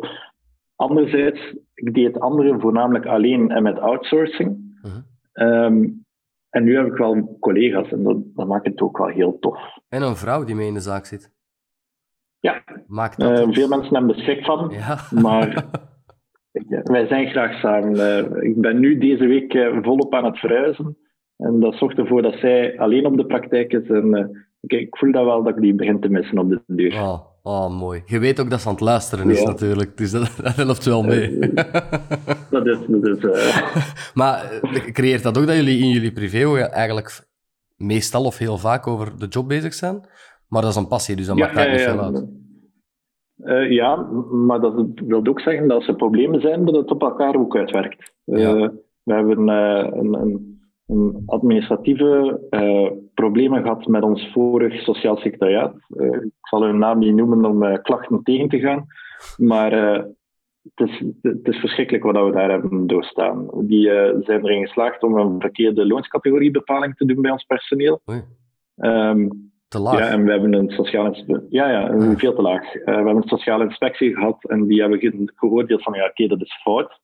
[0.75, 4.77] Anderzijds, ik deed het andere voornamelijk alleen en met outsourcing.
[4.83, 4.91] Uh
[5.33, 5.65] -huh.
[5.65, 6.05] um,
[6.49, 9.59] en nu heb ik wel collega's en dat, dat maakt het ook wel heel tof.
[9.89, 11.32] En een vrouw die mee in de zaak zit.
[12.43, 14.99] Ja, Maakt dat uh, veel mensen hebben er schrik van, ja.
[15.21, 15.65] maar
[16.83, 17.95] wij zijn graag samen.
[17.95, 20.97] Uh, ik ben nu deze week uh, volop aan het verhuizen
[21.37, 25.11] en dat zorgt ervoor dat zij alleen op de praktijk is en ik, ik, voel
[25.11, 26.93] dat wel dat ik die begin te missen op de deur.
[26.93, 28.03] Oh, oh mooi.
[28.05, 29.47] Je weet ook dat ze aan het luisteren is ja.
[29.47, 31.39] natuurlijk, dus dat, dat helpt wel mee.
[32.49, 32.77] dat is...
[32.87, 33.61] Dat is
[34.19, 34.59] maar
[34.91, 37.27] creëert dat ook dat jullie in jullie privé eigenlijk
[37.77, 40.05] meestal of heel vaak over de job bezig zijn?
[40.53, 42.27] Maar dat is een passie, dus dat ja, maakt niet veel uit.
[43.37, 43.95] Uh, ja,
[44.31, 47.55] maar dat wil ook zeggen dat als er problemen zijn, dat het op elkaar ook
[47.57, 48.13] uitwerkt.
[48.25, 48.67] Uh,
[49.03, 52.39] we hebben uh, een, een, een, administratieve
[53.13, 55.75] problemen gehad met ons vorig sociaal secretariaat.
[56.23, 58.85] ik zal hun naam niet noemen om klachten tegen te gaan,
[59.37, 59.71] maar
[60.63, 63.47] het is, het is verschrikkelijk wat we daar hebben doorstaan.
[63.53, 63.87] Die
[64.19, 68.01] zijn erin geslaagd om een verkeerde loonscategoriebepaling te doen bij ons personeel.
[68.75, 69.99] Um, te laag.
[69.99, 71.23] Ja, en we hebben een sociale.
[71.49, 72.17] Ja, ja, Ah.
[72.17, 72.75] veel te laag.
[72.75, 76.09] Uh, we hebben een sociale inspectie gehad en die hebben ge geoordeeld van ja, oké,
[76.09, 77.01] okay, dat is fout.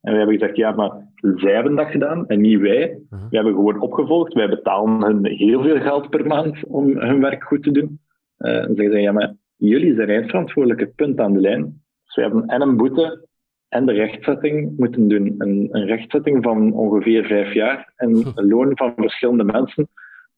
[0.00, 0.92] En we hebben gezegd, ja, maar
[1.36, 2.98] zij hebben dat gedaan en niet wij.
[3.10, 3.28] Mhm.
[3.28, 4.32] We hebben gewoon opgevolgd.
[4.32, 8.00] Wij betalen hun heel veel geld per maand om hun werk goed te doen.
[8.36, 11.82] Eh, en zeggen ze, ja, maar jullie zijn eindverantwoordelijke punt aan de lijn.
[12.04, 13.26] Dus we hebben en een boete
[13.68, 15.34] en de rechtzetting moeten doen.
[15.38, 19.88] Een, een rechtzetting van ongeveer vijf jaar en een loon van verschillende mensen.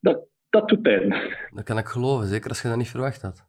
[0.00, 1.15] Dat, dat doet pijn.
[1.55, 3.47] Dat kan ik geloven, zeker als je dat niet verwacht had.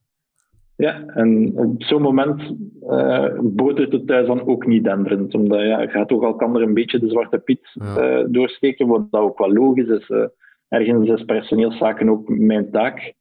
[0.76, 5.34] Ja, en op zo'n moment uh, botert het thuis dan ook niet denderend.
[5.34, 8.20] Omdat ja, je gaat toch elkaar een beetje de zwarte piet Ja.
[8.20, 10.10] uh, doorsteken, wat dat ook wel logisch is.
[10.10, 10.26] Uh,
[10.68, 13.14] ergens is personeelszaken ook mijn taak.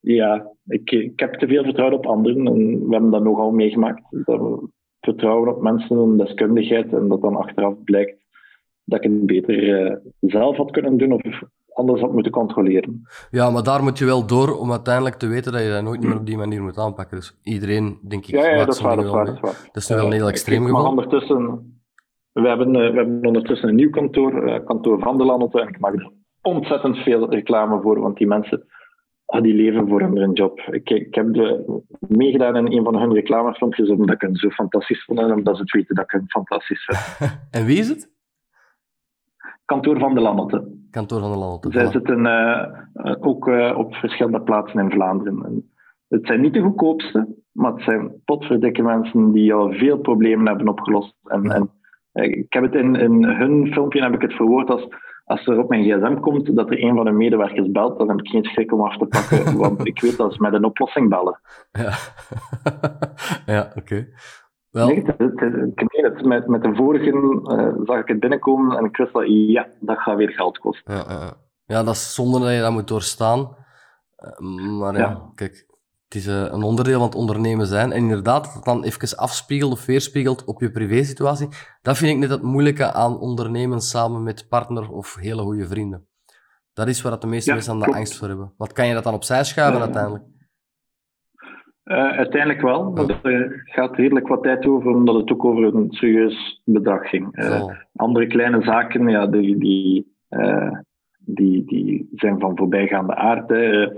[0.00, 4.02] Ja, ik, ik heb te veel vertrouwen op anderen en we hebben dat nogal meegemaakt.
[4.10, 4.68] Dat we
[5.00, 8.24] vertrouwen op mensen en deskundigheid en dat dan achteraf blijkt
[8.84, 11.22] dat ik het beter zelf had kunnen doen of
[11.76, 13.06] anders had moeten controleren.
[13.30, 16.02] Ja, maar daar moet je wel door om uiteindelijk te weten dat je dat nooit
[16.02, 17.16] meer op die manier moet aanpakken.
[17.16, 19.68] Dus iedereen, denk ik, ja, ja, dat is waar, dat waar, dat is waar.
[19.72, 20.90] Dat is nu wel een heel extreem ik, maar geval.
[20.90, 21.74] ondertussen,
[22.32, 25.68] we hebben, uh, we hebben ondertussen een nieuw kantoor, uh, kantoor van de Landhout, en
[25.68, 26.10] ik maak er
[26.42, 28.66] ontzettend veel reclame voor, want die mensen
[29.26, 30.60] ah, die leven voor hun job.
[30.60, 35.04] Ik, ik heb de, meegedaan in een van hun reclamefilmpjes omdat ik hen zo fantastisch
[35.04, 37.30] vond en omdat ze het weten dat ik hen fantastisch vind.
[37.50, 38.14] en wie is het?
[39.64, 40.64] Kantoor van de Landhout.
[40.96, 41.70] Kantoor van de.
[41.70, 45.44] Zij zitten uh, ook uh, op verschillende plaatsen in Vlaanderen.
[45.44, 45.70] En
[46.08, 50.68] het zijn niet de goedkoopste, maar het zijn potverdikke mensen die al veel problemen hebben
[50.68, 51.14] opgelost.
[51.24, 51.66] En, ja.
[52.12, 54.88] en ik heb het in, in hun filmpje heb ik het verwoord als
[55.26, 58.18] als er op mijn gsm komt dat er een van de medewerkers belt, dan heb
[58.18, 61.08] ik geen schrik om af te pakken, want ik weet dat ze met een oplossing
[61.08, 61.40] bellen.
[61.72, 61.92] Ja,
[63.52, 63.78] ja oké.
[63.78, 64.08] Okay.
[64.76, 64.86] Wel...
[64.86, 68.84] Nee, het, het, het, het, met, met de vorige uh, zag ik het binnenkomen en
[68.84, 70.94] ik wist dat, ja, dat gaat weer geld kosten.
[70.94, 71.36] Ja, ja.
[71.64, 73.56] ja dat is zonder dat je dat moet doorstaan.
[74.40, 75.66] Uh, maar ja, ja, kijk,
[76.04, 77.92] het is een onderdeel van het ondernemen zijn.
[77.92, 81.48] En inderdaad, dat het dan even afspiegelt of weerspiegelt op je privésituatie.
[81.82, 86.08] Dat vind ik net het moeilijke aan ondernemen samen met partner of hele goede vrienden.
[86.72, 87.98] Dat is waar dat de meeste mensen aan de klopt.
[87.98, 88.52] angst voor hebben.
[88.56, 90.24] Wat kan je dat dan opzij schuiven uiteindelijk?
[91.86, 95.90] Uh, uiteindelijk wel, maar er gaat redelijk wat tijd over, omdat het ook over een
[95.90, 97.38] serieus bedrag ging.
[97.38, 97.72] Uh, Zo.
[97.96, 100.72] andere kleine zaken, ja, die, die, uh,
[101.18, 103.48] die, die zijn van voorbijgaande aard.
[103.48, 103.88] Hè.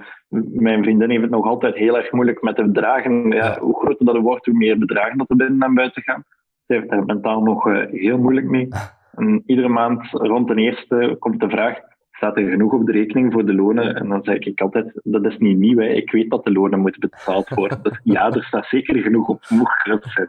[0.52, 3.30] Mijn vriendin heeft het nog altijd heel erg moeilijk met de bedragen.
[3.30, 6.24] Ja, hoe groter dat het wordt, hoe meer bedragen dat er binnen en buiten gaan.
[6.66, 8.68] Ze heeft daar mentaal nog heel moeilijk mee.
[9.18, 11.80] En iedere maand rond de eerste komt de vraag,
[12.18, 13.96] staat er genoeg op de rekening voor de lonen?
[13.96, 15.78] En dan zeg ik altijd, dat is niet nieuw.
[15.78, 15.86] Hè.
[15.86, 17.82] Ik weet dat de lonen moeten betaald worden.
[17.82, 19.40] Dus ja, er staat zeker genoeg op.
[19.40, 20.28] Het moet zijn.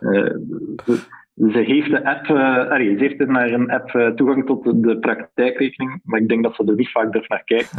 [0.00, 0.34] Uh,
[0.84, 0.96] ze,
[1.52, 4.64] ze, heeft de app, uh, allee, ze heeft in haar een app uh, toegang tot
[4.64, 7.72] de, de, praktijkrekening, maar ik denk dat ze er niet vaak durft naar kijkt.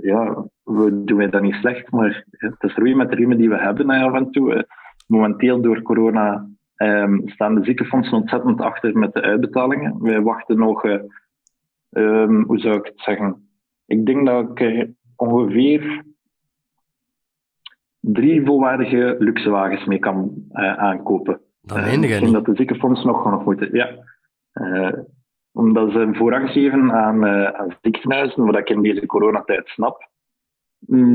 [0.00, 3.58] ja, we doen dat niet slecht, maar het is roeien met de riemen die we
[3.58, 4.66] hebben af en toe.
[5.06, 10.02] momenteel door corona um, staan de ziekenfondsen ontzettend achter met de uitbetalingen.
[10.02, 10.84] Wij wachten nog
[11.98, 13.48] Um, hoe zou ik het zeggen?
[13.86, 16.04] Ik denk dat ik er ongeveer
[18.00, 21.40] drie volwaardige luxe wagens mee kan uh, aankopen.
[21.62, 22.32] Dat meen je uh, niet?
[22.32, 23.68] dat de ziekenfonds nog nog moeten.
[23.72, 23.90] Ja.
[24.54, 24.92] Uh,
[25.52, 30.08] omdat ze voorrang geven aan, aan ziekenhuizen, wat ik in deze coronatijd snap.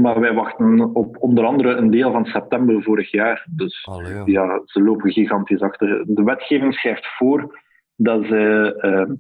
[0.01, 3.47] Maar wij wachten op onder andere een deel van september vorig jaar.
[3.49, 4.23] Dus Allee, ja.
[4.25, 6.03] ja, ze lopen gigantisch achter.
[6.07, 7.59] De wetgeving schrijft voor
[7.95, 9.13] dat ze ehm,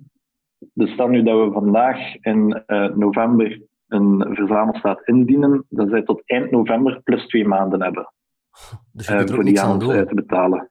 [0.73, 6.21] dus stel nu dat we vandaag in uh, november een verzamelstaat indienen, dan zij tot
[6.25, 8.13] eind november plus twee maanden hebben
[8.93, 10.67] dus je uh, voor die aan uit te betalen.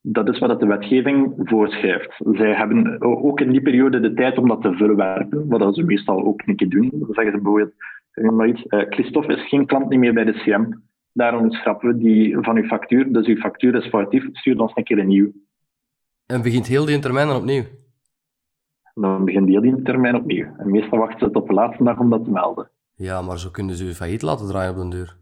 [0.00, 2.14] Dat is wat de wetgeving voorschrijft.
[2.32, 6.24] Zij hebben ook in die periode de tijd om dat te verwerpen, wat ze meestal
[6.24, 6.90] ook een keer doen.
[6.92, 7.72] Dan zeggen ze bijvoorbeeld,
[8.12, 10.64] maar iets, uh, Christophe is geen klant niet meer bij de CM,
[11.12, 14.84] daarom schrappen we die van uw factuur, dus uw factuur is foutief, stuur ons een
[14.84, 15.32] keer een nieuw.
[16.26, 17.62] En begint heel die termijn dan opnieuw?
[18.94, 20.46] Dan begint heel die termijn opnieuw.
[20.56, 22.70] En meestal wachten ze tot de laatste dag om dat te melden.
[22.94, 25.16] Ja, maar zo kunnen ze u failliet laten draaien op den duur.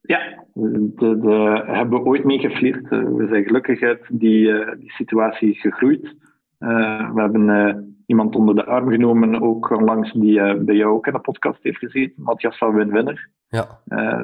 [0.00, 2.88] Ja, daar hebben we ooit mee geflirt.
[2.88, 6.16] We zijn gelukkig uit die, uh, die situatie gegroeid.
[6.58, 7.74] Uh, we hebben uh,
[8.06, 11.78] iemand onder de arm genomen, ook onlangs, die bij jou ook in de podcast heeft
[11.78, 13.28] gezeten, Matthias van Winwinner.
[13.48, 13.66] Ja.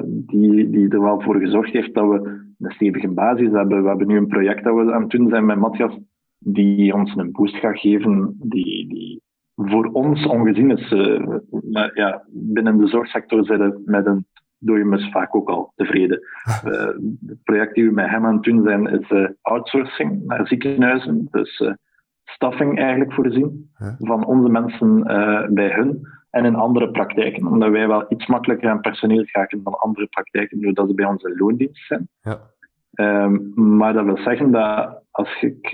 [0.05, 2.15] die, die er wel voor gezorgd heeft dat we
[2.59, 3.81] een stevige basis hebben.
[3.83, 5.97] We hebben nu een project dat we aan het doen zijn met Matthias,
[6.43, 9.21] die ons een boost gaat geven, die, die
[9.55, 10.91] voor ons ongezien is.
[10.91, 11.37] Uh,
[11.71, 14.25] maar ja, binnen de zorgsector zitten met een
[14.57, 16.19] dode mus vaak ook al tevreden.
[16.47, 16.71] Uh,
[17.27, 21.27] het project die we met hem aan het doen zijn, is uh, outsourcing naar ziekenhuizen.
[21.31, 21.63] Dus
[22.23, 25.03] staffing eigenlijk voorzien van onze mensen
[25.53, 27.47] bij hun en in andere praktijken.
[27.47, 31.37] Omdat wij wel iets makkelijker aan personeel geraken dan andere praktijken, doordat ze bij in
[31.37, 32.09] loondienst zijn.
[32.21, 32.39] Ja.
[32.93, 33.37] Ehm,
[33.77, 35.69] maar dat wil zeggen dat als ik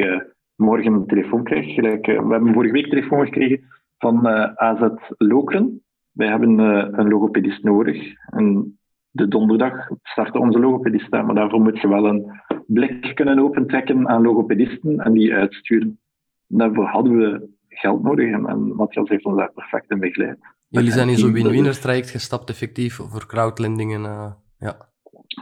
[0.58, 3.64] morgen een telefoon krijg, gelijk, we hebben vorige week een telefoon gekregen
[3.98, 5.82] van AZ Lokeren.
[6.12, 6.60] Wij hebben
[7.00, 8.14] een logopedist nodig.
[8.30, 8.78] En
[9.10, 12.32] de donderdag starten onze logopedisten, maar daarvoor moet je wel een
[12.68, 16.00] blik kunnen opentrekken aan logopedisten en die uitsturen.
[16.48, 20.38] Daarvoor hadden we geld nodig en, en Matthias heeft ons daar perfect in begeleid.
[20.68, 24.76] Jullie zijn in zo'n win-winner traject gestapt, effectief, voor crowdlending en uh, ja.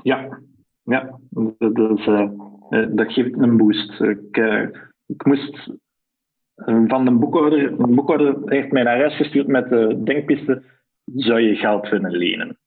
[0.04, 0.40] Ja,
[0.84, 1.20] ja.
[1.58, 2.30] Dat, is, uh,
[2.90, 4.02] dat geeft een boost.
[4.02, 4.68] Ik, uh,
[5.08, 5.70] ik moest
[6.88, 10.64] van een boekhouder, een boekhouder heeft mij naar huis gestuurd met de denkpiste,
[11.06, 12.58] zou je geld willen lenen?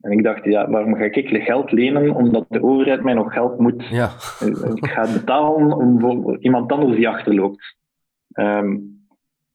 [0.00, 2.14] En ik dacht, ja, waarom ga ik geld lenen?
[2.14, 3.88] Omdat de overheid mij nog geld moet.
[3.88, 4.10] Ja.
[4.74, 7.76] Ik ga betalen om voor iemand anders die achterloopt.
[8.34, 8.94] Um,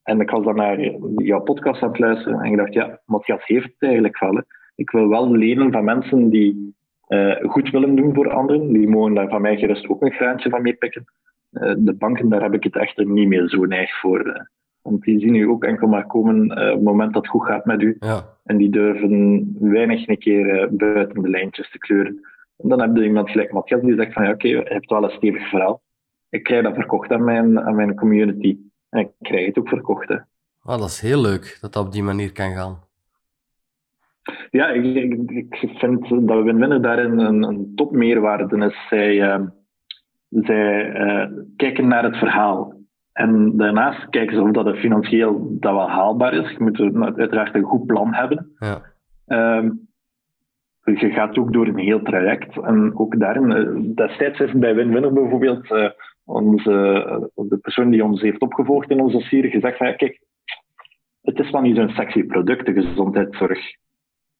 [0.04, 0.80] en ik was dan naar
[1.16, 4.34] jouw podcast aan het luisteren en ik dacht, ja, Matthias heeft het eigenlijk wel.
[4.34, 4.42] Hè.
[4.76, 6.76] Ik wil wel lenen van mensen die
[7.08, 8.74] uh, goed willen doen voor anderen.
[8.74, 11.06] Die mogen daar van mij gerust ook een graantje van meepikken.
[11.52, 14.28] Uh, de banken, daar heb ik het echter niet meer zo neig voor.
[14.28, 14.42] Uh,
[14.82, 17.66] want die zien u ook enkel maar komen op het moment dat het goed gaat
[17.66, 17.98] met u.
[18.00, 18.26] Ja.
[18.44, 22.28] En die durven weinig een keer buiten de lijntjes te kleuren.
[22.58, 24.90] En dan heb je iemand gelijk Matthias die zegt van ja, oké, okay, je hebt
[24.90, 25.82] wel een stevig verhaal.
[26.30, 28.58] Ik krijg dat verkocht aan mijn, aan mijn community.
[28.90, 30.10] En ik krijg het ook verkocht.
[30.10, 30.16] Hè.
[30.62, 32.80] Ah, dat is heel leuk dat dat op die manier kan gaan.
[34.52, 38.88] Ja, ik, ik, ik vind dat Winwinner daarin een, een topmeerwaarde is.
[38.90, 39.46] Zij, uh,
[40.30, 42.74] zij uh, kijken naar het verhaal.
[43.14, 46.52] En daarnaast kijken ze of dat het financieel dat wel haalbaar is.
[46.52, 48.52] Je moet uiteraard een goed plan hebben.
[48.60, 48.82] Ja.
[49.28, 49.72] Uh,
[50.84, 52.58] je gaat ook door een heel traject.
[52.58, 55.94] En ook daarin, uh, destijds is bij Winwinner bijvoorbeeld
[56.26, 60.22] onze, de persoon die ons heeft opgevolgd in onze dossier gezegd van, kijk,
[61.22, 63.60] het is wel niet zo'n sexy product, de gezondheidszorg.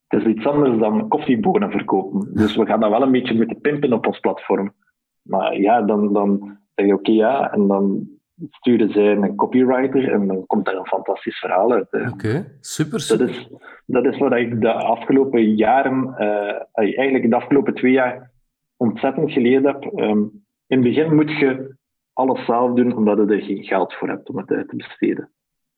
[0.08, 2.34] Het is iets anders dan koffiebonen verkopen.
[2.34, 4.74] Dus we gaan dat wel een beetje moeten pimpen op ons platform.
[5.22, 8.08] Maar ja, dan, dan zeg je oké, ja, en dan
[8.50, 11.94] sturen zij een copywriter en dan komt daar een fantastisch verhaal uit.
[12.12, 13.28] Oké, super, super.
[13.28, 13.50] Dat is,
[13.86, 18.32] dat is wat ik de afgelopen jaren, uh, eigenlijk de afgelopen twee jaar
[18.78, 19.84] ontzettend geleerd heb.
[19.96, 21.76] Um, in het begin moet je
[22.14, 25.30] alles zelf doen omdat je er geen geld voor hebt om het uit te besteden.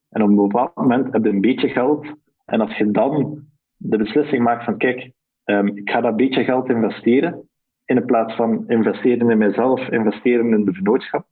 [0.10, 2.08] En op een bepaald moment heb je een beetje geld.
[2.46, 3.44] En als je dan
[3.78, 5.12] de beslissing maakt van kijk,
[5.46, 7.50] um, ik ga dat beetje geld investeren,
[7.98, 11.26] in plaats van investeren in mezelf, investeren in de vennootschap,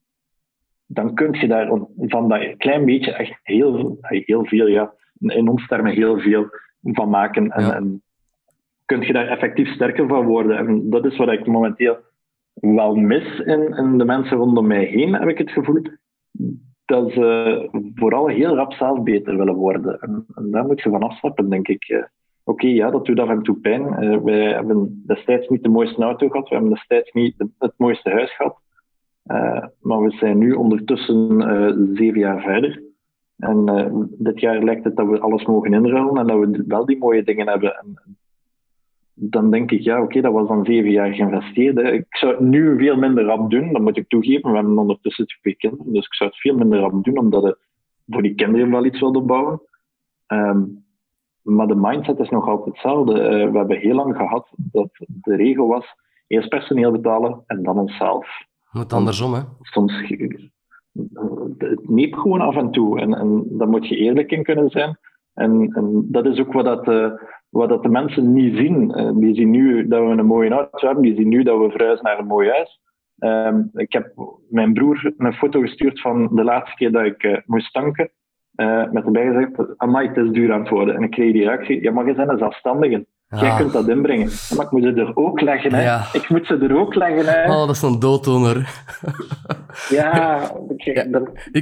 [0.85, 1.67] dan kun je daar
[1.97, 6.45] van dat klein beetje echt heel, heel veel, ja, in ons termen heel veel
[6.81, 7.51] van maken.
[7.51, 7.75] En, ja.
[7.75, 8.01] en
[8.85, 10.57] kun je daar effectief sterker van worden.
[10.57, 11.97] En dat is wat ik momenteel
[12.53, 15.81] wel mis in, in de mensen rondom mij heen, heb ik het gevoel.
[16.85, 19.99] Dat ze vooral heel rap zelf beter willen worden.
[19.99, 22.09] En, en daar moet je van afstappen, denk ik.
[22.43, 24.03] Oké, ja, dat doet af en toe pijn.
[24.03, 28.09] Uh, wij hebben destijds niet de mooiste auto gehad, we hebben destijds niet het mooiste
[28.09, 28.59] huis gehad.
[29.25, 32.83] Uh, maar we zijn nu ondertussen uh, zeven jaar verder.
[33.37, 36.97] En dit jaar lijkt het dat we alles mogen inruilen en dat we wel die
[36.97, 37.77] mooie dingen hebben.
[37.77, 38.17] En,
[39.19, 41.75] dan denk ik, ja, oké, dat was dan zeven jaar geïnvesteerd.
[41.75, 41.91] Hè.
[41.91, 44.49] Ik zou het nu veel minder rap doen, dat moet ik toegeven.
[44.49, 47.57] We hebben ondertussen twee kinderen, dus ik zou het veel minder rap doen, omdat het
[48.07, 49.61] voor die kinderen wel iets wilde bouwen.
[50.27, 50.83] Um,
[51.41, 53.13] maar de mindset is nog altijd hetzelfde.
[53.13, 55.85] Uh, we hebben heel lang gehad dat de regel was,
[56.27, 58.27] eerst personeel betalen en dan onszelf.
[58.71, 59.41] Moet andersom, hè?
[59.61, 59.93] Soms,
[61.57, 62.99] het neemt gewoon af en toe.
[62.99, 64.97] En, en daar moet je eerlijk in kunnen zijn.
[65.33, 66.87] En, en dat is ook wat dat...
[66.87, 67.11] Uh,
[67.49, 68.99] wat dat de mensen niet zien.
[68.99, 71.69] Uh, die zien nu dat we een mooie auto hebben, die zien nu dat we
[71.69, 72.81] verhuizen naar een mooi huis.
[73.19, 74.13] Um, ik heb
[74.49, 78.11] mijn broer een foto gestuurd van de laatste keer dat ik uh, moest tanken.
[78.59, 80.95] Uh, met erbij gezegd, amai, het is duur aan het worden.
[80.95, 83.05] En ik kreeg die reactie, ja, maar je bent een zelfstandige.
[83.29, 83.41] Ja.
[83.41, 84.29] Jij kunt dat inbrengen.
[84.55, 85.83] Maar ik moet ze er ook leggen, hè.
[85.83, 86.05] Ja.
[86.13, 87.51] Ik moet ze er ook leggen, hè.
[87.51, 88.69] Oh, dat is een dooddoener.
[89.89, 90.39] ja,
[90.75, 91.03] ik, ja.
[91.03, 91.11] ik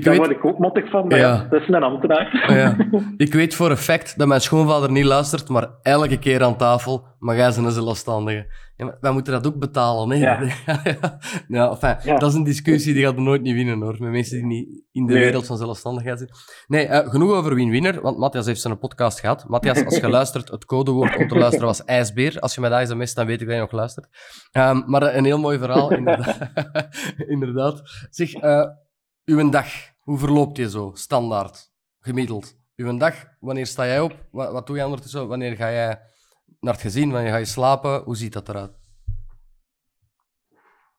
[0.03, 0.17] daar weet...
[0.17, 1.05] word ik ook mottig van.
[1.09, 1.47] Ja.
[1.49, 2.45] Dat is een ambtenaar.
[2.47, 2.75] ja.
[3.17, 7.03] Ik weet voor een fact dat mijn schoonvader niet luistert, maar elke keer aan tafel,
[7.19, 8.45] maar jij bent een zelfstandige.
[8.77, 10.15] Ja, maar wij moeten dat ook betalen, hè?
[10.15, 10.41] Ja.
[11.47, 13.95] ja, enfin, Dat is een discussie die gaat nooit niet winnen, hoor.
[13.99, 15.23] Met mensen die niet in de nee.
[15.23, 16.37] wereld van zelfstandigheid zitten.
[16.67, 19.47] Nee, uh, genoeg over win-winner, want Matthias heeft zijn podcast gehad.
[19.47, 22.39] Matthias, als je luistert, het codewoord om te luisteren was ijsbeer.
[22.39, 24.07] Als je mij daar mist, dan weet ik dat je nog luistert.
[24.51, 26.37] Um, maar een heel mooi verhaal, inderdaad.
[27.33, 27.81] inderdaad.
[28.09, 28.65] Zeg, uh,
[29.25, 29.67] uw dag,
[29.99, 32.55] hoe verloopt die zo, standaard, gemiddeld?
[32.75, 34.25] Uw dag, wanneer sta jij op?
[34.31, 35.27] Wat, wat doe je ondertussen?
[35.27, 35.99] Wanneer ga jij
[36.59, 37.11] naar het gezin?
[37.11, 38.01] Wanneer ga je slapen?
[38.03, 38.71] Hoe ziet dat eruit?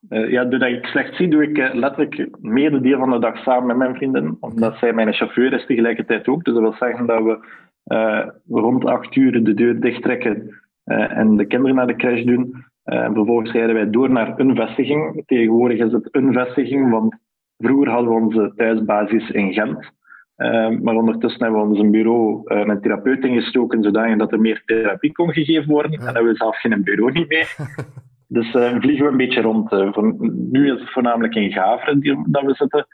[0.09, 3.37] Uh, ja, doordat ik slecht zie, doe ik uh, letterlijk meer deel van de dag
[3.37, 4.37] samen met mijn vrienden.
[4.41, 6.45] Omdat zij mijn chauffeur is tegelijkertijd ook.
[6.45, 7.47] Dus dat wil zeggen dat we
[7.85, 12.65] uh, rond acht uur de deur dicht trekken en de kinderen naar de crash doen.
[12.85, 15.23] Vervolgens rijden wij door naar een vestiging.
[15.27, 17.17] Tegenwoordig is het een vestiging, want
[17.59, 19.91] vroeger hadden we onze thuisbasis in Gent.
[20.39, 25.13] Uh, maar ondertussen hebben we ons bureau uh, met therapeut ingestoken, zodat er meer therapie
[25.13, 25.93] kon gegeven worden.
[25.93, 27.57] En hebben we zelf geen bureau niet meer.
[28.37, 29.69] dus vliegen we een beetje rond.
[29.69, 30.15] Voor,
[30.51, 32.87] nu is het voornamelijk in Gaveren die, dat we zitten.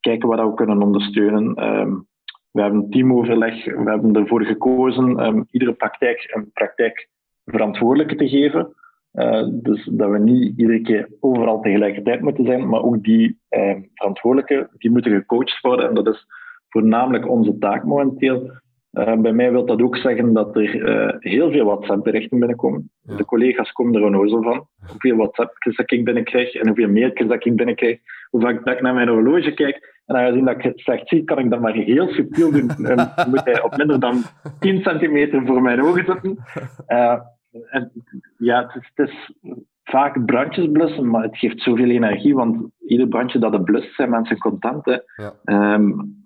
[0.00, 1.54] kijken wat we kunnen ondersteunen.
[1.54, 1.94] Ehm,
[2.50, 3.64] we hebben een teamoverleg.
[3.64, 8.74] We hebben ervoor gekozen um, iedere praktijk een praktijkverantwoordelijke te geven.
[9.12, 13.74] Uh, dus dat we niet iedere keer overal tegelijkertijd moeten zijn, maar ook die uh,
[13.94, 15.88] verantwoordelijke, die moeten gecoacht worden.
[15.88, 16.26] En dat is
[16.68, 18.50] voornamelijk onze taak momenteel.
[18.92, 22.90] Uh, bij mij wil dat ook zeggen dat er heel veel WhatsApp-berichten binnenkomen.
[23.02, 24.66] De collega's komen er onnozel van.
[24.86, 27.98] Hoeveel WhatsAppjes dat ik binnenkrijg en hoeveel mailtjes dat ik binnenkrijg.
[28.30, 31.24] Hoe vaak dat ik naar mijn horloge kijk en aangezien dat ik het slecht zie,
[31.24, 32.68] kan ik dat maar heel subtiel doen.
[32.68, 34.22] En moet hij op minder dan
[34.60, 36.38] 10 centimeter voor mijn ogen zitten.
[37.70, 37.92] En,
[38.38, 39.32] ja, het is, het is,
[39.84, 44.10] vaak brandjes blussen, maar het geeft zoveel energie, want ieder brandje dat er blust, zijn
[44.10, 44.84] mensen content.
[44.84, 44.96] Hè.
[45.16, 45.74] Ja.
[45.74, 46.22] Um,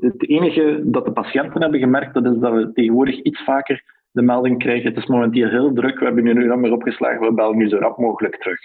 [0.00, 4.22] het, enige dat de patiënten hebben gemerkt, dat is dat we tegenwoordig iets vaker de
[4.22, 4.88] melding krijgen.
[4.88, 7.78] Het is momenteel heel druk, we hebben nu een nummer opgeslagen, we bellen nu zo
[7.78, 8.60] rap mogelijk terug.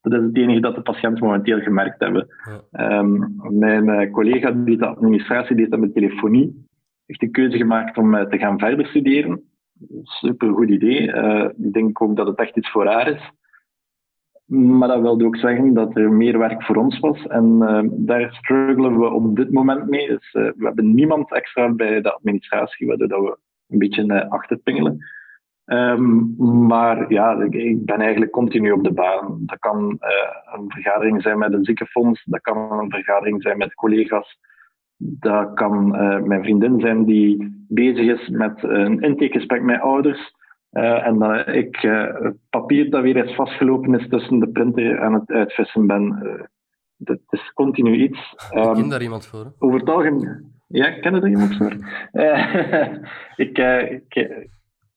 [0.00, 2.28] Dat is het enige dat de patiënten momenteel gemerkt hebben.
[2.70, 6.66] Um, mijn uh, collega die de administratie deed dat met telefonie,
[7.06, 9.42] heeft de keuze gemaakt om uh, te gaan verder studeren.
[10.02, 11.00] Super goed idee.
[11.00, 13.30] Uh, ik denk ook dat het echt iets voor haar is.
[14.44, 17.26] Maar dat wilde ook zeggen dat er meer werk voor ons was.
[17.26, 17.58] En
[17.96, 20.08] daar struggelen we op dit moment mee.
[20.08, 24.98] Dus, we hebben niemand extra bij de administratie, waardoor we een beetje achterpingelen.
[25.64, 26.34] Um,
[26.66, 29.38] maar ja, ik ben eigenlijk continu op de baan.
[29.40, 29.98] Dat kan
[30.52, 34.38] een vergadering zijn met een ziekenfonds, dat kan een vergadering zijn met collega's,
[35.20, 40.34] dat kan uh, mijn vriendin zijn die bezig is met een intakegesprek met ouders.
[40.72, 45.12] Uh, en dat ik het papier dat weer eens vastgelopen is tussen de printer en
[45.12, 46.48] het uitvissen ben.
[46.96, 48.34] dat is continu iets.
[48.54, 49.52] Um, ik ken daar iemand voor.
[49.58, 50.50] Over het algemeen.
[50.68, 51.76] Ja, ik ken er iemand voor.
[53.44, 53.58] ik,
[54.06, 54.48] ik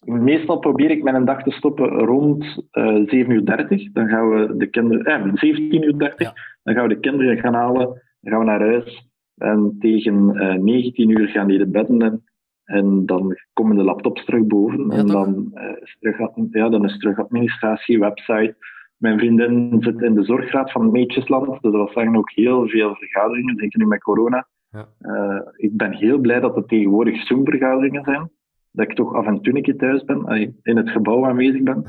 [0.06, 3.92] Meestal probeer ik mijn dag te stoppen rond uh, eh, 7 uur 30.
[3.92, 6.34] Dan gaan we de kinderen, eh, 17 uur 30.
[6.64, 7.86] Dan gaan we de kinderen gaan halen.
[8.22, 9.08] Dan gaan we naar huis.
[9.38, 12.24] En tegen uh, eh, 19 uur gaan die de bedden in.
[12.64, 14.90] En dan komen de laptops terug boven.
[14.92, 16.18] en dan, uh, is terug,
[16.52, 18.56] ja, dan is terug administratie, website.
[18.98, 21.46] Mijn vriendin zit in de zorgraad van Meetjesland.
[21.46, 24.48] Dus dat was ook heel veel vergaderingen, zeker nu met corona.
[24.70, 24.88] Ja.
[25.02, 28.30] Uh, ik ben heel blij dat er tegenwoordig Zoom-vergaderingen zijn
[28.76, 31.86] dat ik toch af en toe een keer thuis ben, in het gebouw aanwezig ben.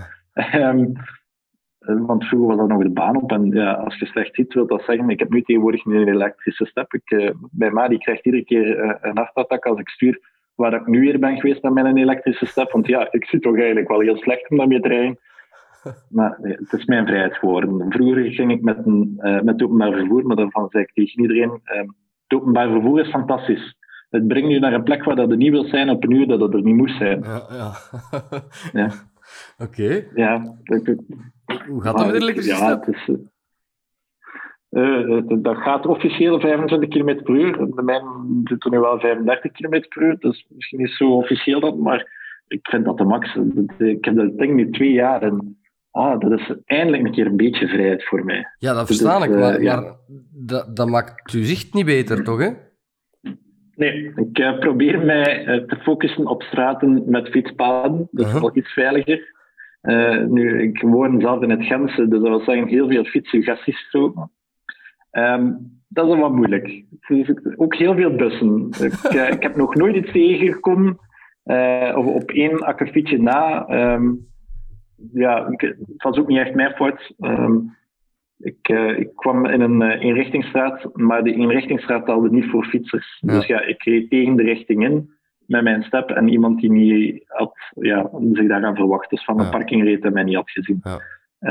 [0.55, 0.93] Um,
[1.87, 3.33] want vroeger was dat nog de baan op.
[3.33, 6.67] En ja, als je slecht ziet, wil dat zeggen, ik heb nu tegenwoordig een elektrische
[6.67, 6.95] step.
[6.95, 10.21] Ik, uh, bij mij die krijgt iedere keer uh, een hartattack als ik stuur
[10.55, 12.71] waar ik nu weer ben geweest met een elektrische step.
[12.73, 15.19] Want ja, ik zit toch eigenlijk wel heel slecht om daarmee te rijden.
[16.09, 17.93] Maar nee, het is mijn vrijheid geworden.
[17.93, 21.61] Vroeger ging ik met, een, uh, met openbaar vervoer, maar daarvan zei ik tegen iedereen,
[21.63, 23.77] het openbaar vervoer is fantastisch
[24.11, 26.27] het brengt je naar een plek waar dat er niet wil zijn op een uur
[26.27, 27.23] dat het er niet moest zijn.
[27.23, 27.73] Ja, ja.
[28.73, 28.91] ja.
[29.59, 30.05] Oké.
[30.15, 30.57] Ja,
[31.69, 33.09] Hoe gaat dat met de elektrische ja, het is,
[34.71, 37.57] uh, dat gaat officieel 25 km per uur.
[37.57, 38.05] De mijn
[38.45, 42.15] doet er nu wel 35 km per uur, dus misschien is zo officieel dat, maar
[42.47, 43.35] ik vind dat de max.
[43.79, 45.59] Ik heb dat ding nu twee jaar en
[45.91, 48.47] ah, dat is eindelijk een keer een beetje vrijheid voor mij.
[48.59, 49.81] Ja, dat versta ik, maar, ja.
[49.81, 49.95] maar
[50.33, 52.39] dat, dat maakt uw zicht niet beter, toch?
[52.39, 52.51] Hè?
[53.77, 58.09] Nee, ik uh, probeer mij uh, te focussen op straten met fietspaden.
[58.11, 59.35] Dat is wel iets veiliger.
[59.83, 64.31] Uh, nu, ik woon zelf in het Gentse, dus dat wil zeggen heel veel fietsuggestiestroken.
[65.13, 66.85] Um, dat is wat moeilijk.
[67.57, 68.69] Ook heel veel bussen.
[68.81, 68.93] ik,
[69.37, 70.99] ik, heb nog nooit iets tegengekomen,
[71.95, 73.69] of op één akkefietje na.
[73.95, 74.27] Um,
[75.13, 77.13] ja, het was ook niet echt mijn fout.
[77.19, 77.77] Um,
[78.39, 83.19] ik, uh, ik kwam in een uh, eenrichtingsstraat, maar die eenrichtingsstraat telde niet voor fietsers.
[83.21, 85.15] Dus ja, ik reed tegen de richting in
[85.47, 89.11] met mijn step en iemand die niet had, ja, zich daaraan verwacht.
[89.11, 89.51] Dus van de ja.
[89.51, 90.81] parking reed en mij niet had gezien.
[90.83, 91.01] Ja.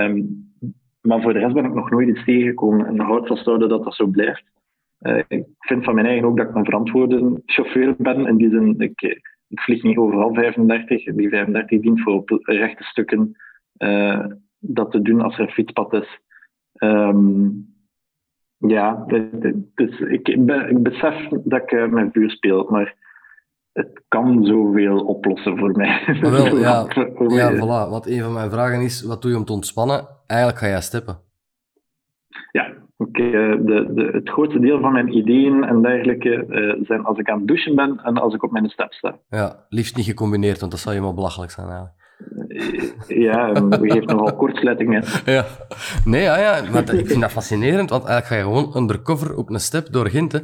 [0.03, 0.53] Um,
[1.01, 3.95] maar voor de rest ben ik nog nooit iets tegengekomen en houd vasthouden dat dat
[3.95, 4.43] zo blijft.
[5.01, 8.27] Uh, ik vind van mijn eigen ook dat ik een verantwoorde chauffeur ben.
[8.27, 9.01] In die zin, ik,
[9.47, 11.03] ik vlieg niet overal 35.
[11.03, 13.35] Die 35 dient voor op rechte stukken
[14.59, 16.19] dat te doen als er een fietspad is.
[16.79, 17.73] Um,
[18.57, 19.05] ja,
[19.75, 22.95] dus ik, ik besef dat ik uh, met vuur speel, maar
[23.71, 26.05] het kan zoveel oplossen voor mij.
[26.21, 26.87] wel, ja,
[27.27, 27.89] ja, voilà.
[27.89, 30.07] Wat een van mijn vragen is, wat doe je om te ontspannen?
[30.27, 31.19] Eigenlijk ga jij steppen.
[32.51, 37.05] Ja, okay, eh, de, de, het grootste deel van mijn ideeën en dergelijke uh, zijn
[37.05, 39.17] als ik aan het douchen ben en als ik op mijn step sta.
[39.29, 42.04] Ja, liefst niet gecombineerd, want dat zou je maar belachelijk zijn eigenlijk.
[43.07, 45.03] Ja, we geven nogal kortsluitingen.
[45.25, 45.45] Ja.
[46.05, 49.49] Nee, ja, ja, maar ik vind dat fascinerend, want eigenlijk ga je gewoon undercover op
[49.49, 50.39] een step door Gent, hè.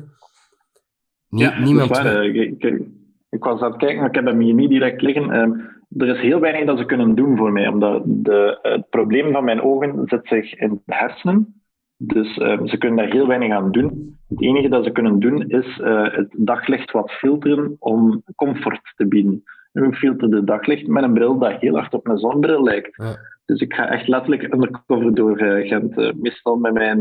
[1.28, 1.90] ja, niemand...
[1.90, 2.82] Waar, ik, ik,
[3.30, 5.32] ik, was aan het kijken, maar ik heb hem hier niet direct liggen.
[5.32, 5.52] Ehm,
[5.98, 9.44] er is heel weinig dat ze kunnen doen voor mij, omdat de, het probleem van
[9.44, 11.62] mijn ogen zit zich in de hersenen.
[11.98, 14.18] Dus ehm, ze kunnen daar heel weinig aan doen.
[14.28, 19.08] Het enige dat ze kunnen doen is uh, het daglicht wat filteren om comfort te
[19.08, 19.44] bieden.
[19.72, 22.96] Nu filteren daglicht met een bril dat heel hard op een zonnebril lijkt.
[22.96, 23.16] Ja.
[23.46, 25.98] Dus ik ga echt letterlijk undercover door uh, Gent.
[25.98, 27.00] Uh, meestal met mijn,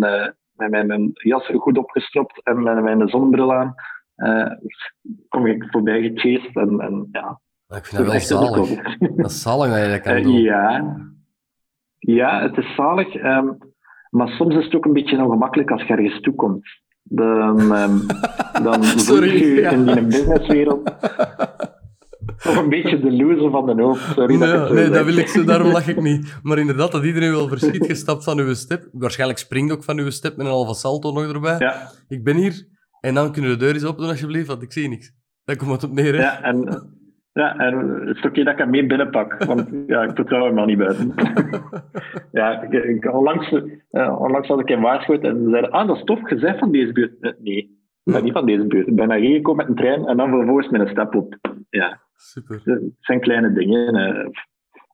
[0.53, 3.75] met mijn jas goed opgestropt en met mijn zonnebril aan.
[5.29, 7.41] kom ik voorbij gechased en, en ja.
[7.77, 8.99] ik vind dat wel zalig.
[8.99, 10.33] dat is zalig dat je dat kan doen.
[10.33, 10.97] ja.
[11.99, 13.15] ja, het is zalig.
[13.15, 13.59] Um,
[14.11, 16.69] maar soms is het ook een beetje ongemakkelijk als je ergens toekomt.
[17.03, 18.07] Dan, um,
[18.65, 19.71] dan voel je ja.
[19.71, 20.83] in die businesswereld
[22.43, 23.97] een beetje de loser van de hoop.
[23.97, 26.41] Sorry nee, dat nee, dat wil ik zo, daarom lach ik niet.
[26.43, 28.89] Maar inderdaad, dat iedereen wel verschiet gestapt van uw step.
[28.93, 31.59] Waarschijnlijk springt ook van uw step met een halve salto nog erbij.
[31.59, 31.91] Ja.
[32.09, 32.67] Ik ben hier.
[33.01, 35.13] En dan kunnen we de deur eens open doen, alsjeblieft, want ik zie niks.
[35.45, 36.21] Daar komt het op neer, hè?
[36.21, 36.89] Ja, en
[37.33, 40.59] ja, en het is oké dat ik hem mee binnenpak, want ja, ik vertrouw hem
[40.59, 41.15] al niet buiten.
[42.33, 43.53] ja, ik, ik, onlangs,
[44.19, 46.93] onlangs had ik hem waarschuwd en ze zeiden, ah, dat is tof gezegd van deze
[46.93, 47.13] buurt.
[47.21, 47.57] Uh, nee,
[48.05, 48.87] ik ben niet van deze buurt.
[48.87, 51.39] Ik ben naar hier gekomen met een trein en dan vervolgens met een stap op.
[51.71, 52.61] Ja, super.
[52.65, 53.95] Het zijn kleine dingen.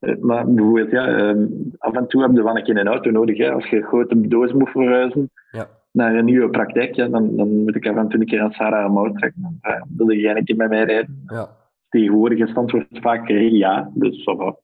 [0.00, 1.46] Uh, maar bijvoorbeeld, ja, ehm,
[1.78, 3.38] af en toe heb je wel een keer een auto nodig.
[3.38, 3.52] Hè.
[3.52, 5.68] Als je een grote doos moet verhuizen ja.
[5.92, 8.52] naar een nieuwe praktijk, ja, dan, dan moet ik af en toe een keer aan
[8.52, 9.58] Sarah Mout trekken.
[9.88, 11.22] Dan wil je een keer met mij rijden.
[11.26, 13.90] Ja tegenwoordig is het antwoord vaak ja.
[13.94, 14.36] Dus zo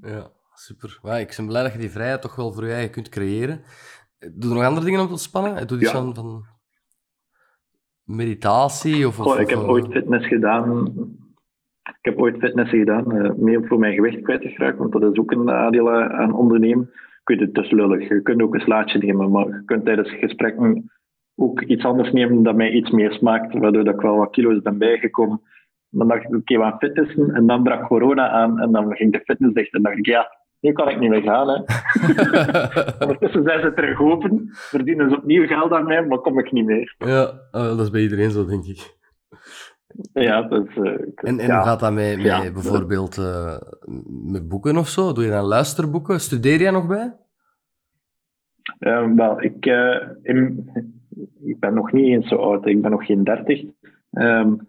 [0.00, 0.98] Ja, super.
[1.02, 3.60] Ja, ik ben blij dat je die vrijheid toch wel voor je eigen kunt creëren.
[4.18, 5.66] Doe je nog andere dingen om te ontspannen?
[5.66, 5.90] Doe je ja.
[5.90, 6.44] van, van
[8.04, 9.06] meditatie?
[9.06, 10.92] Of, of, ik heb ooit fitness gedaan.
[12.04, 15.12] Ik heb ooit fitness gedaan, uh, meer voor mijn gewicht kwijt te geraken, want dat
[15.12, 16.90] is ook een nadeel aan ondernemen.
[16.92, 18.08] Ik weet het, het is lullig.
[18.08, 20.90] Je kunt ook een slaatje nemen, maar je kunt tijdens gesprekken
[21.36, 24.62] ook iets anders nemen dat mij iets meer smaakt, waardoor dat ik wel wat kilo's
[24.62, 25.40] ben bijgekomen.
[25.90, 27.34] Dan dacht ik, oké, okay, we gaan fitnessen.
[27.34, 29.74] En dan brak corona aan en dan ging de fitness dicht.
[29.74, 31.48] En dacht ik, ja, nu kan ik niet meer gaan.
[31.48, 31.54] Hè.
[33.04, 36.66] Ondertussen zijn ze terug open, verdienen ze opnieuw geld aan mij, maar kom ik niet
[36.66, 36.94] meer.
[36.98, 39.02] Ja, oh, dat is bij iedereen zo, denk ik.
[40.12, 43.56] Ja, dus, uh, en, en hoe gaat dat met, met bijvoorbeeld uh,
[44.24, 45.12] met boeken of zo?
[45.12, 46.20] Doe je dan luisterboeken?
[46.20, 47.16] Studeer jij nog bij?
[48.78, 49.66] Uh, wel, ik,
[50.22, 50.70] in,
[51.44, 52.66] ik ben nog niet eens zo oud.
[52.66, 53.64] Ik ben nog geen dertig.
[54.10, 54.68] Um,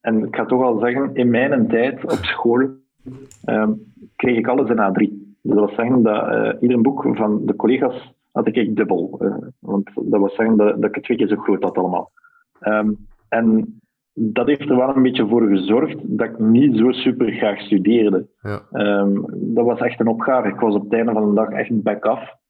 [0.00, 2.68] en ik ga toch al zeggen, in mijn tijd op school
[3.44, 5.12] um, kreeg ik alles in A3.
[5.42, 9.20] Dus dat wil zeggen dat ieder boek van de collega's had ik dubbel.
[9.58, 12.10] Want dat wil zeggen dat, dat ik het twee keer zo groot had allemaal.
[12.60, 13.80] Um, en
[14.14, 18.26] dat heeft er wel een beetje voor gezorgd dat ik niet zo super graag studeerde.
[18.40, 18.62] Ja.
[18.72, 20.48] Um, dat was echt een opgave.
[20.48, 22.40] Ik was op het einde van de dag echt back-af.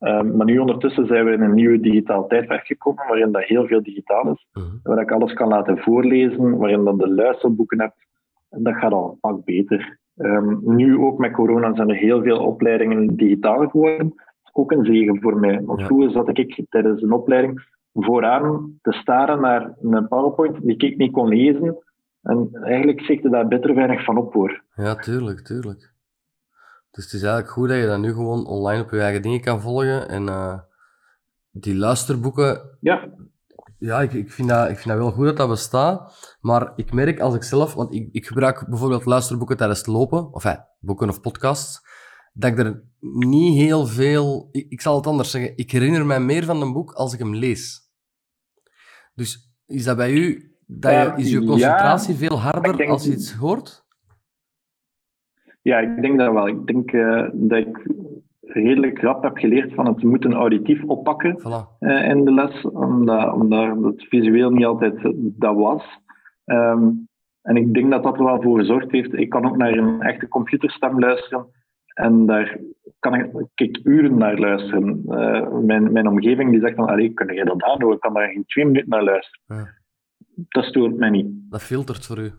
[0.00, 3.66] Um, maar nu ondertussen zijn we in een nieuwe digitaal tijdperk gekomen, waarin dat heel
[3.66, 4.46] veel digitaal is.
[4.52, 8.06] Uh Waar ik alles kan laten voorlezen, waarin dan de luisterboeken hebt.
[8.50, 9.98] En dat gaat al een pak beter.
[10.16, 14.08] Um, nu ook met corona zijn er heel veel opleidingen digitaal geworden.
[14.08, 15.62] Dat is ook een zegen voor mij.
[15.64, 15.86] Want ja.
[15.86, 21.12] vroeger zat ik tijdens een opleiding vooraan te staren naar een PowerPoint die ik niet
[21.12, 21.78] kon lezen.
[22.22, 24.62] En eigenlijk ik daar beter weinig van op hoor.
[24.74, 25.92] Ja, tuurlijk, tuurlijk.
[26.90, 29.40] Dus het is eigenlijk goed dat je dat nu gewoon online op je eigen dingen
[29.40, 30.08] kan volgen.
[30.08, 30.58] En uh,
[31.50, 32.76] die luisterboeken.
[32.80, 33.08] Ja.
[33.78, 36.36] Ja, ik, ik, vind dat, ik vind dat wel goed dat dat bestaat.
[36.40, 40.32] Maar ik merk als ik zelf, want ik, ik gebruik bijvoorbeeld luisterboeken tijdens het lopen,
[40.32, 41.86] of hey, boeken of podcasts,
[42.32, 44.48] dat ik er niet heel veel.
[44.52, 45.56] Ik, ik zal het anders zeggen.
[45.56, 47.87] Ik herinner mij meer van een boek als ik hem lees.
[49.18, 53.12] Dus is dat bij u, dat je, is je concentratie ja, veel harder als je
[53.12, 53.86] iets hoort?
[55.62, 56.48] Ja, ik denk dat wel.
[56.48, 57.86] Ik denk uh, dat ik
[58.40, 61.78] redelijk rap heb geleerd van het moeten auditief oppakken voilà.
[61.80, 66.00] uh, in de les, omdat, omdat het visueel niet altijd dat was.
[66.44, 67.08] Um,
[67.42, 69.12] en ik denk dat dat er wel voor gezorgd heeft.
[69.12, 71.46] Ik kan ook naar een echte computerstem luisteren
[71.98, 72.58] en daar
[72.98, 75.02] kan ik, ik uren naar luisteren.
[75.06, 77.92] Uh, mijn, mijn omgeving die zegt dan, allee, kun je dat aandoen?
[77.92, 79.40] Ik kan daar geen twee minuten naar luisteren.
[79.46, 79.76] Ja.
[80.48, 81.26] Dat stoort mij niet.
[81.50, 82.30] Dat filtert voor u.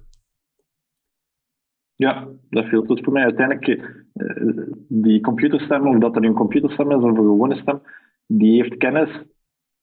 [1.96, 3.24] Ja, dat filtert voor mij.
[3.24, 3.68] Uiteindelijk,
[4.14, 7.82] uh, die computerstem, of dat er een computerstem is of een gewone stem,
[8.28, 9.24] die heeft kennis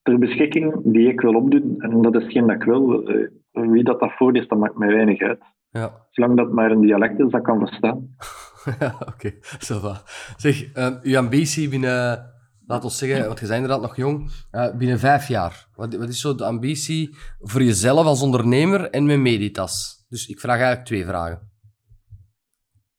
[0.02, 1.74] ter beschikking die ik wil opdoen.
[1.78, 3.10] En dat is geen dat ik wil.
[3.10, 5.42] Uh, wie dat, dat voorleest, dat maakt mij weinig uit.
[5.70, 6.06] Ja.
[6.10, 8.08] Zolang dat maar een dialect is, dat kan verstaan.
[9.12, 9.32] oké.
[9.58, 10.02] Zo va.
[10.36, 12.32] Zeg, uh, uw ambitie binnen,
[12.66, 14.30] laten we zeggen, want je bent inderdaad nog jong,
[14.78, 15.66] binnen vijf jaar.
[15.74, 20.04] Wat, wat is zo de ambitie voor jezelf als ondernemer en met Meditas?
[20.08, 21.50] Dus ik vraag eigenlijk twee vragen.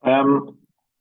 [0.02, 0.56] Um,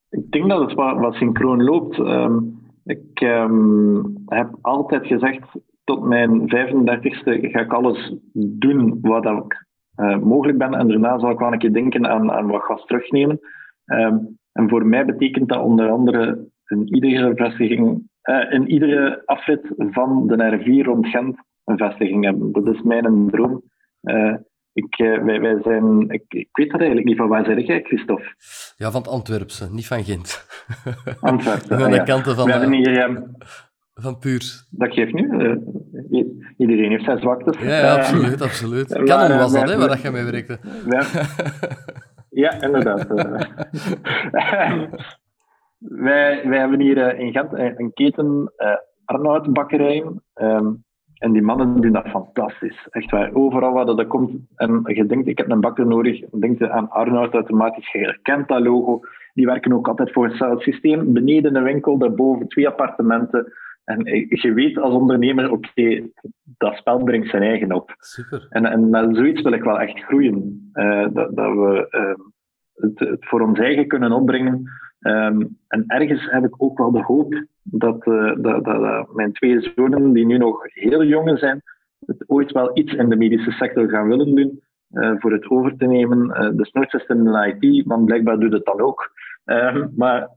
[0.08, 1.98] Ik denk dat het wat, wat synchroon loopt.
[1.98, 2.38] Ehm,
[2.84, 5.48] ik ehm, heb altijd gezegd,
[5.84, 10.74] tot mijn 35ste ga ik alles doen wat ik uh, mogelijk ben.
[10.74, 13.40] En daarna zal ik wel een keer denken aan, aan wat gas terugnemen.
[13.84, 14.16] Ehm,
[14.56, 20.26] en voor mij betekent dat onder andere in iedere vestiging, uh, in iedere afrit van
[20.26, 22.52] de R4 rond Gent een vestiging hebben.
[22.52, 23.62] Dat is mijn droom.
[24.02, 24.34] Uh,
[24.72, 28.34] ik, wij, wij zijn, ik, ik, weet dat eigenlijk niet van waar zeg jij, Christophe?
[28.76, 30.46] Ja, van het Antwerpse, niet van Gent.
[31.20, 31.78] Antwerpen.
[31.78, 33.22] Van de kanten van, we hebben hier,
[33.94, 34.66] van Puurs.
[34.70, 35.22] Dat geeft nu.
[36.56, 37.58] iedereen heeft zijn zwaktes.
[37.58, 39.02] Ja, ja absoluut, absoluut.
[39.04, 40.58] Canon was dat, hè, waar dat je mee werkte.
[40.88, 41.02] Ja,
[42.60, 43.06] inderdaad.
[45.78, 48.52] wij, wij hebben hier in Gent een keten,
[49.04, 50.22] Arnoud Bakkerijen.
[50.34, 50.84] Um,
[51.18, 52.86] en die mannen doen dat fantastisch.
[52.90, 53.34] Echt waar.
[53.34, 56.90] Overal waar dat komt en je denkt, ik heb een bakker nodig, denk je aan
[56.90, 57.92] Arnoud automatisch.
[57.92, 59.00] Je herkent dat logo.
[59.34, 61.12] Die werken ook altijd voor hetzelfde systeem.
[61.12, 63.52] Beneden een winkel, daarboven twee appartementen.
[63.86, 66.08] En je weet als ondernemer, oké,
[66.58, 67.94] dat spel brengt zijn eigen op.
[67.98, 68.46] Super.
[68.48, 70.70] En, en zoiets wil ik wel echt groeien.
[70.74, 72.24] Uh, dat, dat, we uh,
[72.74, 74.70] het, het, voor ons eigen kunnen opbrengen.
[75.00, 79.72] Um, en ergens heb ik ook wel de hoop dat, uh, dat, dat, mijn twee
[79.74, 81.62] zonen, die nu nog heel jong zijn,
[82.06, 84.62] het ooit wel iets in de medische sector gaan willen doen.
[85.18, 86.56] voor het over te nemen.
[86.56, 89.10] Dus nooit in de IT, want blijkbaar doet het dan ook.
[89.44, 90.28] Ehm, maar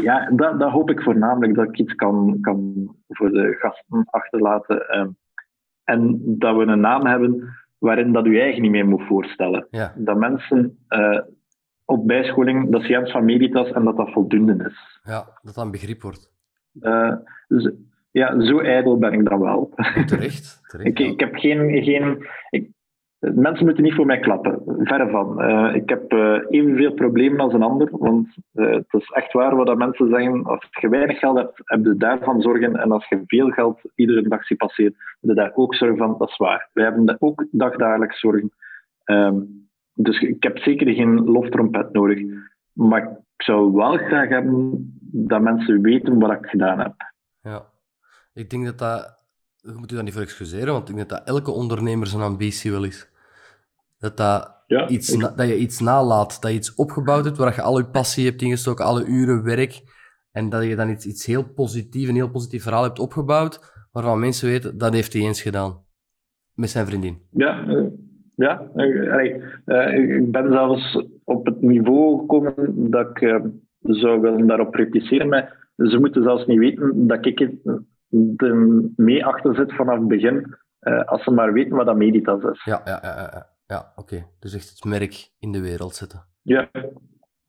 [0.00, 4.88] ja, dat, dat hoop ik voornamelijk dat ik iets kan, kan voor de gasten achterlaten.
[4.88, 5.08] Ehm,
[5.84, 9.66] en dat we een naam hebben waarin dat u eigen niet meer moet voorstellen.
[9.70, 9.92] Ja.
[9.96, 11.20] Dat mensen uh,
[11.84, 15.00] op bijscholing, dat ze van Meditas en dat dat voldoende is.
[15.02, 16.32] Ja, dat dat een begrip wordt.
[16.80, 17.14] Uh,
[17.48, 17.72] dus,
[18.10, 19.72] ja, zo ijdel ben ik dan wel.
[20.06, 20.60] Terecht.
[20.66, 21.82] terecht ik, ik heb geen.
[21.82, 22.70] geen ik,
[23.30, 25.42] Mensen moeten niet voor mij klappen, verre van.
[25.42, 29.56] Uh, ik heb uh, evenveel problemen als een ander, want uh, het is echt waar
[29.56, 30.44] wat mensen zeggen.
[30.44, 32.76] Als je weinig geld hebt, heb je daarvan zorgen.
[32.76, 36.14] En als je veel geld iedere dag ziet passeren, heb je daar ook zorgen van.
[36.18, 36.68] Dat is waar.
[36.72, 38.52] Wij hebben ook dagdagelijks zorgen.
[39.04, 42.20] Um, dus ik heb zeker geen loftrompet nodig.
[42.72, 44.70] Maar ik zou wel graag hebben
[45.00, 46.94] dat mensen weten wat ik gedaan heb.
[47.42, 47.64] Ja,
[48.34, 49.20] ik denk dat dat...
[49.62, 52.70] Moet je dat niet voor excuseren, want ik denk dat dat elke ondernemer zijn ambitie
[52.70, 53.10] wel is.
[54.02, 57.62] Dat, dat, ja, iets dat je iets nalaat, dat je iets opgebouwd hebt waar je
[57.62, 59.82] al je passie hebt ingestoken, alle uren werk,
[60.32, 64.20] en dat je dan iets, iets heel positief, een heel positief verhaal hebt opgebouwd, waarvan
[64.20, 65.84] mensen weten, dat heeft hij eens gedaan.
[66.54, 67.18] Met zijn vriendin.
[67.30, 67.86] Ja, uh,
[68.34, 68.70] ja.
[68.74, 69.36] Uh,
[69.66, 72.54] uh, ik ben zelfs op het niveau gekomen
[72.90, 73.40] dat ik
[73.80, 77.40] zou willen daarop repliceren, maar ze moeten zelfs niet weten dat ik
[78.36, 78.56] er
[78.96, 80.56] mee achter zit vanaf het begin,
[81.04, 82.64] als ze maar weten wat dat Meditas is.
[82.64, 83.30] Ja, ja, ja.
[83.32, 83.50] ja.
[83.72, 84.26] Ja, oké.
[84.38, 86.24] Dus echt het merk in de wereld zetten.
[86.42, 86.70] Ja,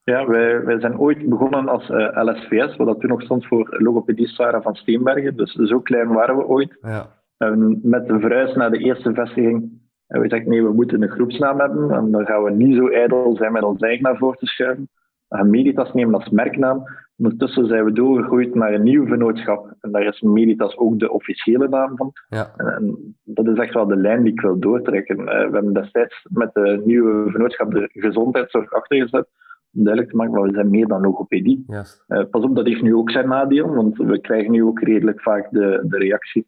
[0.04, 3.76] ja wij, wij zijn ooit begonnen als uh, LSVS, wat dat toen nog stond voor
[3.78, 5.38] Logopedie Sarah van Steenbergen.
[5.38, 6.78] Dus zo klein waren we ooit.
[6.82, 7.22] Ja.
[7.38, 11.10] En met de verhuis naar de eerste vestiging hebben we gezegd, nee, we moeten een
[11.10, 11.92] groepsnaam hebben.
[11.92, 14.90] En dan gaan we niet zo ijdel zijn met ons eigen naar voren te schuiven.
[15.28, 16.84] We gaan Meditas nemen als merknaam.
[17.24, 19.74] Ondertussen zijn we doorgegroeid naar een nieuw vennootschap.
[19.80, 22.12] En daar is Meditas ook de officiële naam van.
[22.30, 22.54] Ja.
[22.58, 25.20] En, dat is echt wel de lijn die ik wil doortrekken.
[25.20, 29.28] Uh, we hebben destijds met de nieuwe vennootschap de gezondheidszorg achtergezet.
[29.74, 31.64] Om duidelijk te maken, maar we zijn meer dan logopedie.
[31.68, 32.04] Yes.
[32.08, 35.22] Uh, pas op, dat heeft nu ook zijn nadeel, want we krijgen nu ook redelijk
[35.22, 36.48] vaak de, de reactie.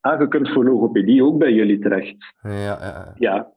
[0.00, 2.34] Ah, je kunt voor logopedie ook bij jullie terecht.
[2.42, 3.12] Ja, ja.
[3.14, 3.52] ja.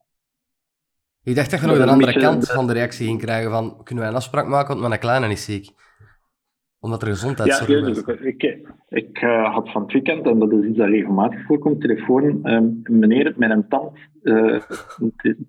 [1.24, 4.03] Ik dacht dat je nog de andere kant van de reactie ging krijgen van kunnen
[4.03, 5.76] wij een afspraak maken, want mijn kleine is ziek
[6.80, 8.19] omdat er gezondheidszorg ja, is.
[8.19, 8.43] Ik,
[8.89, 12.39] ik, uh, had van het weekend, en dat is iets dat regelmatig voorkomt, telefoon.
[12.43, 14.61] Um, meneer, mijn tand uh,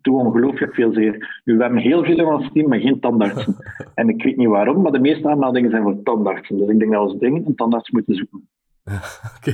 [0.02, 1.40] doet ongelooflijk veel zeer.
[1.44, 3.56] Nu, we hebben heel veel in ons team, maar geen tandartsen.
[3.94, 6.58] en ik weet niet waarom, maar de meeste aanmeldingen zijn voor tandartsen.
[6.58, 8.48] Dus ik denk dat we als ding een tandarts moeten zoeken.
[9.36, 9.52] Oké.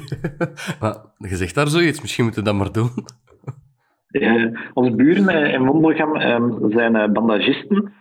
[0.81, 2.91] maar je zegt daar zoiets, misschien moeten we dat maar doen.
[4.11, 7.93] Uh, onze buren in Wondelgem um, zijn bandagisten.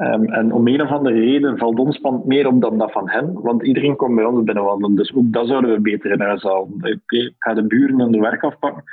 [0.00, 3.10] Um, en om een of andere reden valt ons pand meer op dan dat van
[3.10, 4.96] hen, want iedereen komt bij ons binnenwandelen.
[4.96, 7.00] Dus ook dat zouden we beter in huis halen.
[7.06, 8.84] Ik ga de buren hun werk afpakken,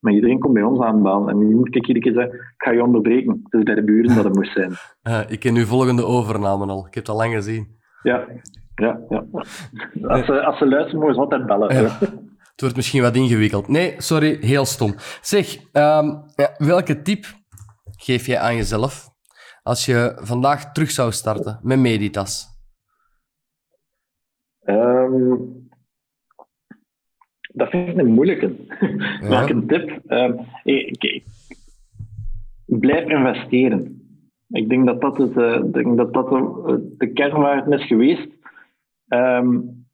[0.00, 1.28] maar iedereen komt bij ons aanbellen.
[1.28, 3.40] En nu moet ik iedere keer zeggen, ik ga je onderbreken.
[3.44, 4.72] Het is bij de buren dat het moest zijn.
[5.08, 6.86] Uh, ik ken uw volgende overname al.
[6.86, 7.66] Ik heb het al lang gezien.
[8.02, 8.24] Ja,
[8.74, 9.24] ja, ja.
[10.02, 11.74] Als, ze, als ze luisteren, mogen ze altijd bellen.
[11.74, 11.98] Ja.
[12.54, 13.68] Het wordt misschien wat ingewikkeld.
[13.68, 14.94] Nee, sorry, heel stom.
[15.20, 17.24] Zeg, um, ja, welke tip
[17.96, 19.13] geef jij aan jezelf
[19.64, 22.48] als je vandaag terug zou starten met Meditas?
[24.64, 25.68] Um,
[27.52, 28.56] dat vind ik een moeilijke.
[29.20, 29.28] Ja.
[29.28, 30.00] Welke tip?
[30.08, 31.24] Um, ik, ik,
[32.64, 34.02] blijf investeren.
[34.48, 37.86] Ik denk dat dat, het, uh, denk dat, dat de, de kern waar het is
[37.86, 38.28] geweest.
[39.08, 39.86] Um,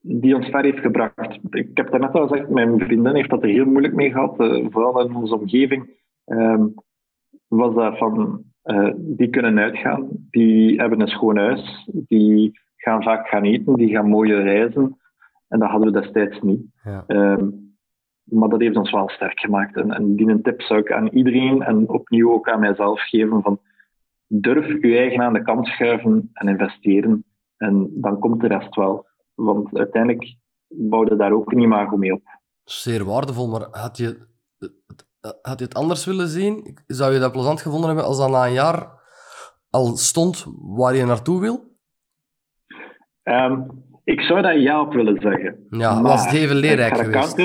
[0.00, 1.38] die ons ver heeft gebracht.
[1.50, 4.40] Ik heb het net al gezegd, mijn vriendin heeft dat er heel moeilijk mee gehad,
[4.40, 5.90] uh, vooral in onze omgeving.
[6.24, 6.74] Um,
[7.48, 13.28] was dat van, uh, die kunnen uitgaan, die hebben een schoon huis, die gaan vaak
[13.28, 14.98] gaan eten, die gaan mooie reizen.
[15.48, 16.60] En dat hadden we destijds niet.
[16.82, 17.04] Ja.
[17.06, 17.66] Um,
[18.22, 19.76] maar dat heeft ons wel sterk gemaakt.
[19.76, 23.42] En, en die een tip zou ik aan iedereen en opnieuw ook aan mijzelf geven
[23.42, 23.60] van
[24.26, 27.24] durf je eigen aan de kant schuiven en investeren.
[27.56, 29.06] En dan komt de rest wel.
[29.34, 30.36] Want uiteindelijk
[30.68, 32.22] bouwde daar ook een imago mee op.
[32.64, 34.26] Zeer waardevol, maar had je,
[35.42, 36.78] had je het anders willen zien?
[36.86, 38.88] Zou je dat plezant gevonden hebben als dat na een jaar
[39.70, 41.74] al stond waar je naartoe wil?
[43.22, 45.66] Um, ik zou daar ja op willen zeggen.
[45.70, 47.36] Ja, maar was het even leerrijk geweest?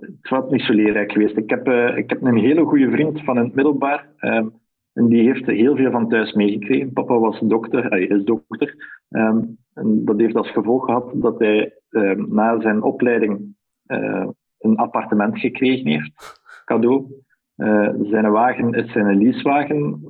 [0.00, 1.36] het was niet zo leerrijk geweest.
[1.36, 4.08] Ik heb, uh, ik heb een hele goede vriend van het middelbaar.
[4.20, 4.52] Um,
[4.92, 6.92] en die heeft heel veel van thuis meegekregen.
[6.92, 8.74] Papa was dokter, hij is dokter.
[9.08, 11.74] Um, en dat heeft als gevolg gehad dat hij
[12.16, 14.26] na zijn opleiding uh,
[14.58, 17.24] een appartement gekregen heeft, cadeau.
[17.56, 20.00] Uh, zijn wagen is zijn leasewagen.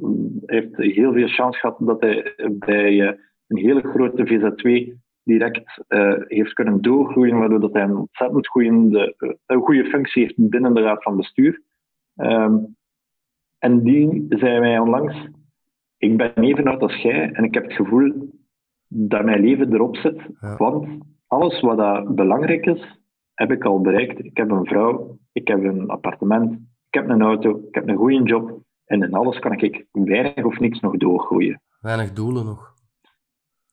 [0.47, 3.13] Hij heeft heel veel chance gehad dat hij bij uh,
[3.47, 5.85] een hele grote VZ2 direct
[6.27, 9.15] heeft kunnen doorgroeien, waardoor dat hij een ontzettend goede,
[9.47, 11.63] een goede functie heeft binnen de raad van bestuur.
[12.17, 12.77] Um,
[13.59, 15.29] en die zei mij onlangs,
[15.99, 18.31] ik ben even oud als jij en ik heb het gevoel
[18.89, 20.21] dat mijn leven erop zit.
[20.57, 20.89] Want
[21.27, 23.01] alles wat dat belangrijk is,
[23.35, 24.25] heb ik al bereikt.
[24.25, 26.53] Ik heb een vrouw, ik heb een appartement,
[26.87, 28.61] ik heb een auto, ik heb een goede job.
[28.85, 31.61] En in alles kan ik weinig of niks nog doorgroeien.
[31.81, 32.75] Weinig doelen nog.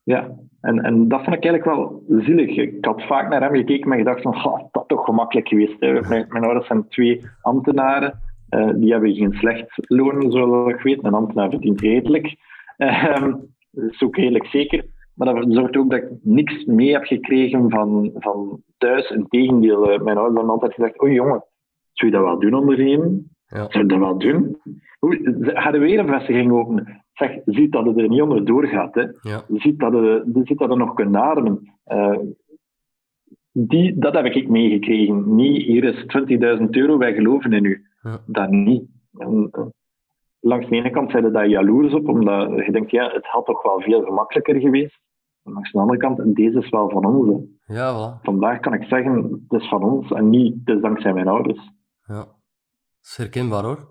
[0.04, 2.58] Ja, en, en dat vond ik eigenlijk wel zielig.
[2.58, 5.80] Ik had vaak naar hem gekeken en gedacht van, dat is toch gemakkelijk geweest.
[5.80, 8.20] Mijn, mijn ouders zijn twee ambtenaren.
[8.50, 11.04] Uh, die hebben geen slecht loon, zoals ik weet.
[11.04, 12.36] Een ambtenaar verdient redelijk.
[12.78, 13.22] Uh,
[13.72, 14.86] dat is ook redelijk zeker.
[15.14, 19.10] Maar dat zorgt ook dat ik niks mee heb gekregen van, van thuis.
[19.10, 21.44] Integendeel, uh, mijn ouders hebben altijd gezegd: Oh jongen,
[21.94, 23.32] zou je dat wel doen ondernemen?
[23.48, 23.70] Ja.
[23.70, 24.58] Zou je dat wel doen?
[25.44, 27.04] Ze hadden weer een vestiging openen.
[27.14, 28.96] Zeg, ziet dat het er niet onder doorgaat.
[28.96, 29.02] Hè.
[29.22, 29.44] Ja.
[29.48, 31.74] Ziet, dat het, ziet dat het nog kunt ademen.
[31.88, 32.18] Uh,
[33.52, 35.36] die, dat heb ik meegekregen.
[35.36, 36.06] Niet, hier is
[36.60, 37.86] 20.000 euro, wij geloven in u.
[38.02, 38.20] Ja.
[38.26, 38.84] Dat niet.
[39.18, 39.66] En, uh,
[40.40, 43.64] langs de ene kant zijn daar jaloers op, omdat je denkt, ja, het had toch
[43.64, 45.00] wel veel gemakkelijker geweest.
[45.44, 47.42] En langs de andere kant, deze is wel van ons.
[47.66, 48.22] Ja, voilà.
[48.22, 51.72] Vandaag kan ik zeggen, het is van ons en niet, het is dankzij mijn ouders.
[52.06, 52.36] Ja, dat
[53.02, 53.88] is herkenbaar hoor.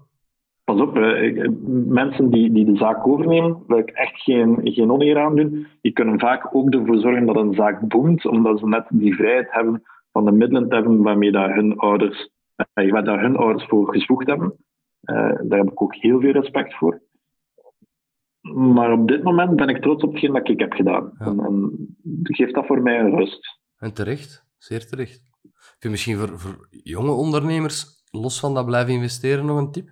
[0.65, 1.49] Pas op, eh,
[1.87, 5.93] mensen die, die de zaak overnemen, wil ik echt geen, geen oneer aan doen, die
[5.93, 9.83] kunnen vaak ook ervoor zorgen dat een zaak boomt, omdat ze net die vrijheid hebben
[10.13, 13.93] van de middelen te hebben waarmee dat hun ouders, eh, waar daar hun ouders voor
[13.93, 14.57] gesvoegd hebben.
[15.43, 17.03] Daar heb ik ook heel veel respect voor.
[18.51, 21.13] Maar op dit moment ben ik trots op hetgeen dat ik heb gedaan.
[21.19, 21.27] Ja.
[21.27, 23.61] En, en geeft dat voor mij een rust.
[23.77, 25.23] En terecht, zeer terecht.
[25.43, 29.89] Heb je misschien voor, voor jonge ondernemers, los van dat blijven investeren, nog een tip?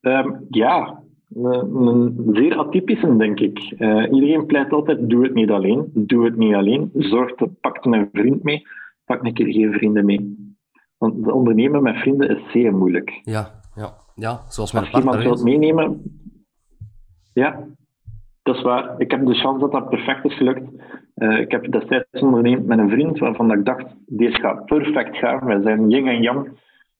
[0.00, 1.02] Um, ja,
[1.34, 3.74] een, een, zeer atypische, denk ik.
[3.78, 5.90] Uh, iedereen pleit altijd: doe het niet alleen.
[5.94, 6.90] Doe het niet alleen.
[6.94, 8.66] Zorg, pak een vriend mee.
[9.04, 10.54] Pak een keer geen vrienden mee.
[10.98, 13.20] Want ondernemen met vrienden is zeer moeilijk.
[13.22, 15.14] Ja, ja, ja zoals mijn Als partner.
[15.14, 16.02] iemand wilt meenemen,
[17.32, 17.66] ja,
[18.42, 19.00] dat is waar.
[19.00, 20.70] Ik heb de chance dat dat perfect is gelukt.
[21.16, 25.44] Uh, ik heb destijds onderneemd met een vriend waarvan ik dacht, deze gaat perfect gaan.
[25.44, 26.48] Wij zijn yin en yang.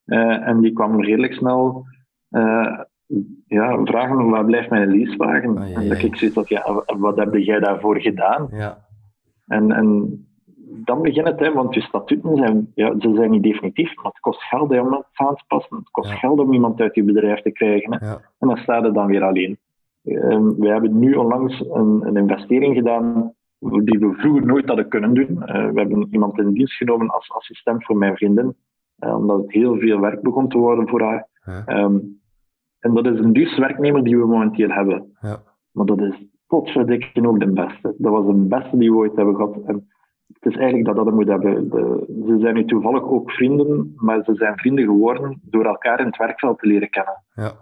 [0.07, 1.85] Uh, en die kwam redelijk snel
[2.31, 2.79] uh,
[3.47, 5.51] ja, vragen, waar blijft mijn leasewagen?
[5.51, 8.49] Oh, en dat ik zoiets had, ja, wat heb jij daarvoor gedaan?
[8.51, 8.79] Ja.
[9.47, 10.19] En, en
[10.85, 14.21] dan begint het, hè, want je statuten zijn, ja, ze zijn niet definitief, maar het
[14.21, 15.77] kost geld om het aan te passen.
[15.77, 17.93] Het kost geld om iemand uit je bedrijf te krijgen.
[17.93, 18.11] Hè.
[18.39, 19.59] En dan staat het dan weer alleen.
[20.05, 25.15] Um, we hebben nu onlangs een, een, investering gedaan die we vroeger nooit hadden kunnen
[25.15, 25.31] doen.
[25.31, 28.57] Uh, we hebben iemand in dienst genomen als assistent voor mijn vriendin,
[28.99, 31.29] uh, omdat het heel veel werk begon te worden voor haar.
[31.67, 32.21] Um,
[32.79, 35.17] en dat is een duurste werknemer die we momenteel hebben.
[35.71, 37.95] Maar dat is potverdikke ook de beste.
[37.99, 39.57] Dat was de beste die we ooit hebben gehad.
[39.65, 39.89] En
[40.27, 41.71] het is eigenlijk dat dat er moet hebben.
[41.71, 46.07] De, ze zijn nu toevallig ook vrienden, maar ze zijn vrienden geworden door elkaar in
[46.07, 47.23] het werkveld te leren kennen.
[47.35, 47.53] Ja.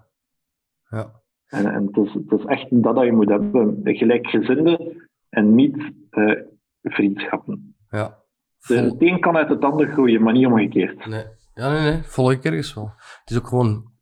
[0.90, 1.06] ja.
[1.48, 3.80] En, en het, is, het is echt dat dat je moet hebben.
[3.82, 6.40] Gelijkgezinde en niet uh,
[6.82, 7.76] vriendschappen.
[7.88, 8.18] Ja.
[8.58, 8.76] Vol...
[8.76, 11.06] het een kan uit het ander groeien, maar niet omgekeerd.
[11.06, 11.24] Nee,
[11.54, 12.02] ja, nee, nee.
[12.02, 12.92] volg ik ergens wel.
[12.96, 13.92] Het is ook gewoon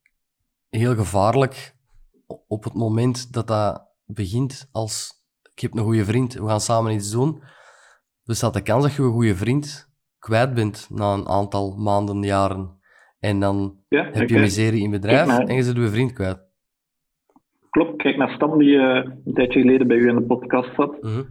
[0.69, 1.75] heel gevaarlijk
[2.47, 5.17] op het moment dat dat begint als
[5.55, 7.43] ik heb een goede vriend, we gaan samen iets doen
[8.29, 12.81] bestaat de kans dat je een goede vriend kwijt bent na een aantal maanden, jaren.
[13.19, 16.41] En dan Ja, heb je miserie in bedrijf en je zit je vriend kwijt.
[17.79, 21.03] Klopt, kijk naar Stam, die eh, een tijdje geleden bij u in de podcast zat.
[21.03, 21.23] Mhm.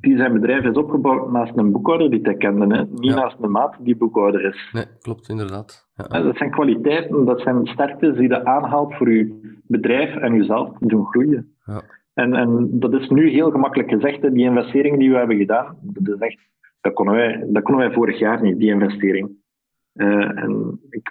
[0.00, 2.76] Die zijn bedrijf is opgebouwd naast een boekhouder die hij kende.
[2.76, 2.84] Hè.
[2.84, 3.14] Niet Ja.
[3.14, 4.70] naast een maat die boekhouder is.
[4.72, 5.88] Nee, klopt, inderdaad.
[5.94, 6.22] Ja.
[6.22, 10.86] Dat zijn kwaliteiten, dat zijn sterktes die je aanhaalt voor je bedrijf en jezelf te
[10.86, 11.54] doen groeien.
[11.64, 11.82] Ja.
[12.14, 14.32] En, en dat is nu heel gemakkelijk gezegd, hè.
[14.32, 16.38] die investering die we hebben gedaan, dat, is echt,
[16.80, 19.30] dat, konden wij, dat konden wij vorig jaar niet, die investering.
[19.92, 21.10] Eh, en ik,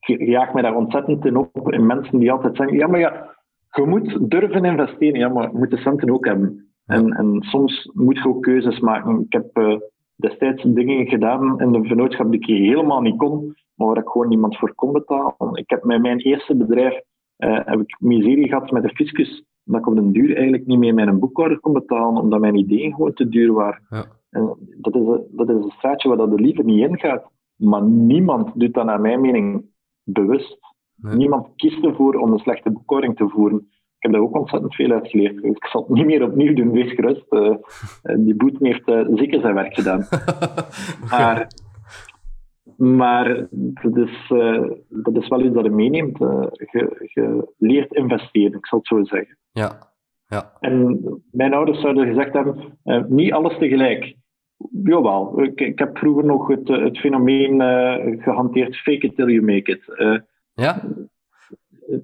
[0.00, 3.40] ik jaag mij daar ontzettend in op, in mensen die altijd zeggen, ja maar ja,
[3.76, 6.66] je moet durven investeren, ja maar je moet de centen ook hebben.
[6.86, 9.20] En, en soms moet je ook keuzes maken.
[9.20, 9.76] Ik heb eh,
[10.16, 14.28] destijds dingen gedaan in de vennootschap die ik helemaal niet kon, maar waar ik gewoon
[14.28, 15.34] niemand voor kon betalen.
[15.54, 17.00] Ik heb met mijn eerste bedrijf
[17.36, 20.78] eh, heb ik miserie gehad met de fiscus, omdat ik op den duur eigenlijk niet
[20.78, 23.82] meer mijn boekhouder kon betalen, omdat mijn ideeën gewoon te duur waren.
[23.90, 24.04] Ja.
[24.30, 27.30] En dat is, een- dat is een straatje waar dat de liever niet in gaat.
[27.56, 29.64] Maar niemand doet dat naar mijn mening
[30.04, 30.58] bewust.
[31.02, 31.16] Nee.
[31.16, 33.58] Niemand kiest ervoor om een slechte boekhouding te voeren.
[33.58, 35.44] Ik heb daar ook ontzettend veel uit geleerd.
[35.44, 37.26] Ik zal het niet meer opnieuw doen, wees gerust.
[37.28, 37.54] Eh,
[38.02, 40.06] eh, die boet heeft eh, zeker zijn werk gedaan.
[41.10, 41.46] Maar,
[42.76, 44.28] maar dat, is,
[44.88, 46.18] dat is wel iets dat je meeneemt.
[46.18, 49.38] Je, je leert investeren, ik zal het zo zeggen.
[49.52, 49.78] Ja,
[50.26, 51.00] ja, En
[51.30, 52.78] mijn ouders zouden gezegd hebben,
[53.08, 54.16] niet alles tegelijk.
[54.70, 59.42] Jawel, ik, ik heb vroeger nog het, het fenomeen eh, gehanteerd, fake it till you
[59.42, 59.84] make it.
[60.54, 60.82] Ja,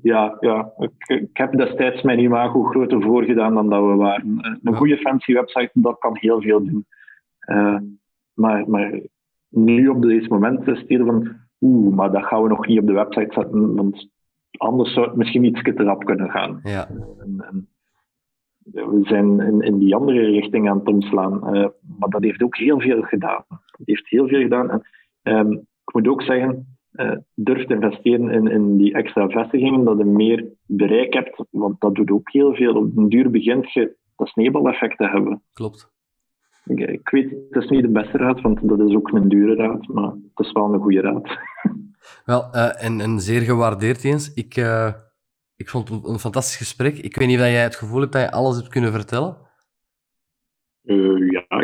[0.02, 0.72] ja, ja.
[0.78, 4.38] Ik, ik heb destijds mijn imago groter voorgedaan dan dat we waren.
[4.40, 4.76] Eh, Een Ja.
[4.78, 6.86] goede fancy website, dat kan heel veel doen.
[7.38, 7.76] Eh,
[8.34, 9.00] maar, maar
[9.48, 11.28] nu op deze moment is het van,
[11.60, 14.08] oeh, maar dat gaan we nog niet op de website zetten, want
[14.56, 16.60] anders zou het misschien iets te rap kunnen gaan.
[16.62, 17.68] ja, En, en
[18.72, 21.54] we zijn in, in die andere richting aan het omslaan.
[21.54, 21.66] Eh,
[21.98, 23.44] maar dat heeft ook heel veel gedaan.
[23.48, 24.70] Dat heeft heel veel gedaan.
[24.70, 24.82] En,
[25.22, 29.98] ehm, ik moet ook zeggen, eh, durf te investeren in, in die extra vestigingen, dat
[29.98, 32.74] je meer bereik hebt, want dat doet ook heel veel.
[32.74, 35.42] Op den duur begint je dat sneeuwbaleffect te hebben.
[35.52, 35.92] klopt.
[36.64, 39.54] Ik, ik weet, het is niet de beste raad, want dat is ook een dure
[39.54, 41.28] raad, maar het is wel een goede raad.
[42.24, 44.34] Wel, eh, en, en zeer gewaardeerd eens.
[44.34, 44.92] Ik, eh,
[45.56, 46.98] ik vond het een, een fantastisch gesprek.
[46.98, 49.36] Ik weet niet of jij het gevoel hebt dat je alles hebt kunnen vertellen.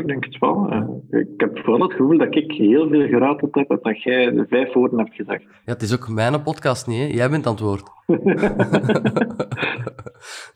[0.05, 0.69] Ik denk het wel.
[0.69, 4.31] Eh, ik heb vooral het gevoel dat ik heel veel gerateld heb en dat jij
[4.31, 5.43] de vijf woorden hebt gezegd.
[5.43, 7.05] Ja, het is ook mijn podcast niet, hè?
[7.05, 7.83] Jij bent het woord.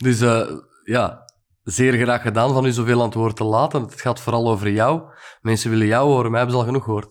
[0.04, 0.50] dus eh,
[0.84, 1.24] ja,
[1.62, 3.82] zeer graag gedaan van u zoveel woord te laten.
[3.82, 5.02] Het gaat vooral over jou.
[5.40, 7.10] Mensen willen jou horen, mij hebben ze al genoeg gehoord.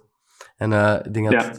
[0.57, 1.57] En eh, ik denk dat, het,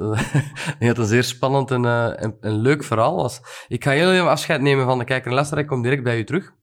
[0.89, 1.85] dat een zeer spannend en,
[2.17, 3.65] en, en leuk verhaal was.
[3.69, 5.63] Ik ga heel even afscheid nemen van de kijker en luisteraar.
[5.63, 6.57] Ik kom direct bij u terug.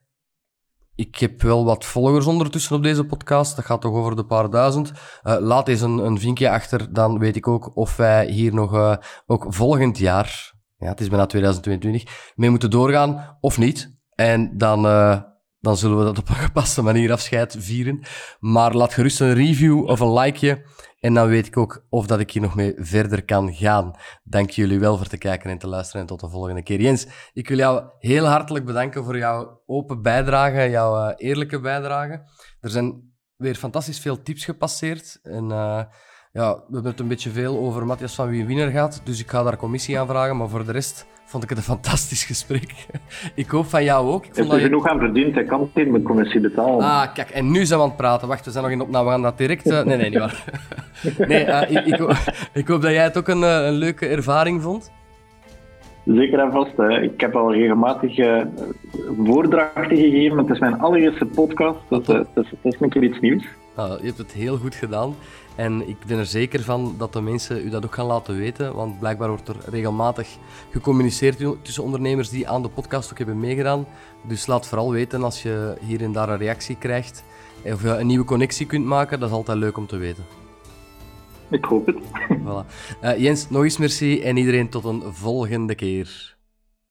[0.96, 3.56] Ik heb wel wat volgers ondertussen op deze podcast.
[3.56, 4.92] Dat gaat toch over de paar duizend.
[5.22, 8.74] Eh, laat eens een, een vinkje achter, dan weet ik ook of wij hier nog
[8.74, 13.96] eh, ook volgend jaar, ja, het is bijna 2022, mee moeten doorgaan of niet.
[14.16, 15.22] En dan, eh,
[15.60, 18.04] dan zullen we dat op een gepaste manier afscheid vieren.
[18.40, 20.66] Maar laat gerust een review of een likeje.
[21.04, 23.94] En dan weet ik ook of dat ik hier nog mee verder kan gaan.
[24.24, 26.02] Dank jullie wel voor te kijken en te luisteren.
[26.02, 26.82] En tot de volgende keer.
[26.82, 32.24] Jens, ik wil jou heel hartelijk bedanken voor jouw open bijdrage, jouw eh, eerlijke bijdrage.
[32.60, 35.20] Er zijn weer fantastisch veel tips gepasseerd.
[35.24, 35.84] En eh,
[36.32, 39.02] ja, we hebben het een beetje veel over Matthias van Wie Winner gaat.
[39.04, 40.38] Dus ik ga daar commissie aan vragen.
[40.38, 42.74] Maar voor de rest vond ik het een fantastisch gesprek.
[43.36, 44.26] ik hoop van jou ook.
[44.26, 44.66] Ik vond heeft dat er je...
[44.70, 46.80] genoeg aan verdiend, hij kan tegen de commissie betalen.
[46.86, 48.28] Ah, kijk, en nu zijn we aan het praten.
[48.28, 49.66] Wacht, we zijn nog in opname, we gaan dat direct...
[49.70, 50.44] eh, Nee, nee, niet waar.
[51.28, 52.12] nee, eh, ik, ik, ho-
[52.62, 54.92] ik hoop dat jij het ook een, eh, een leuke ervaring vond.
[56.06, 56.78] Zeker en vast.
[56.78, 57.02] Hè.
[57.02, 58.42] Ik heb al regelmatig eh,
[59.26, 60.38] voordrachten gegeven.
[60.38, 63.44] Het is mijn allereerste podcast, dus het, is, het is een keer iets nieuws.
[63.76, 65.16] Nou, je hebt het heel goed gedaan.
[65.56, 68.76] En ik ben er zeker van dat de mensen u dat ook gaan laten weten.
[68.76, 70.38] Want blijkbaar wordt er regelmatig
[70.72, 73.86] gecommuniceerd tussen ondernemers die aan de podcast ook hebben meegedaan.
[74.28, 77.24] Dus laat vooral weten als je hier en daar een reactie krijgt.
[77.66, 79.20] Of je een nieuwe connectie kunt maken.
[79.20, 80.24] Dat is altijd leuk om te weten.
[81.50, 81.98] Ik hoop het.
[82.30, 82.66] Voilà.
[83.02, 86.33] Eh, Jens, nog eens merci en iedereen tot een volgende keer.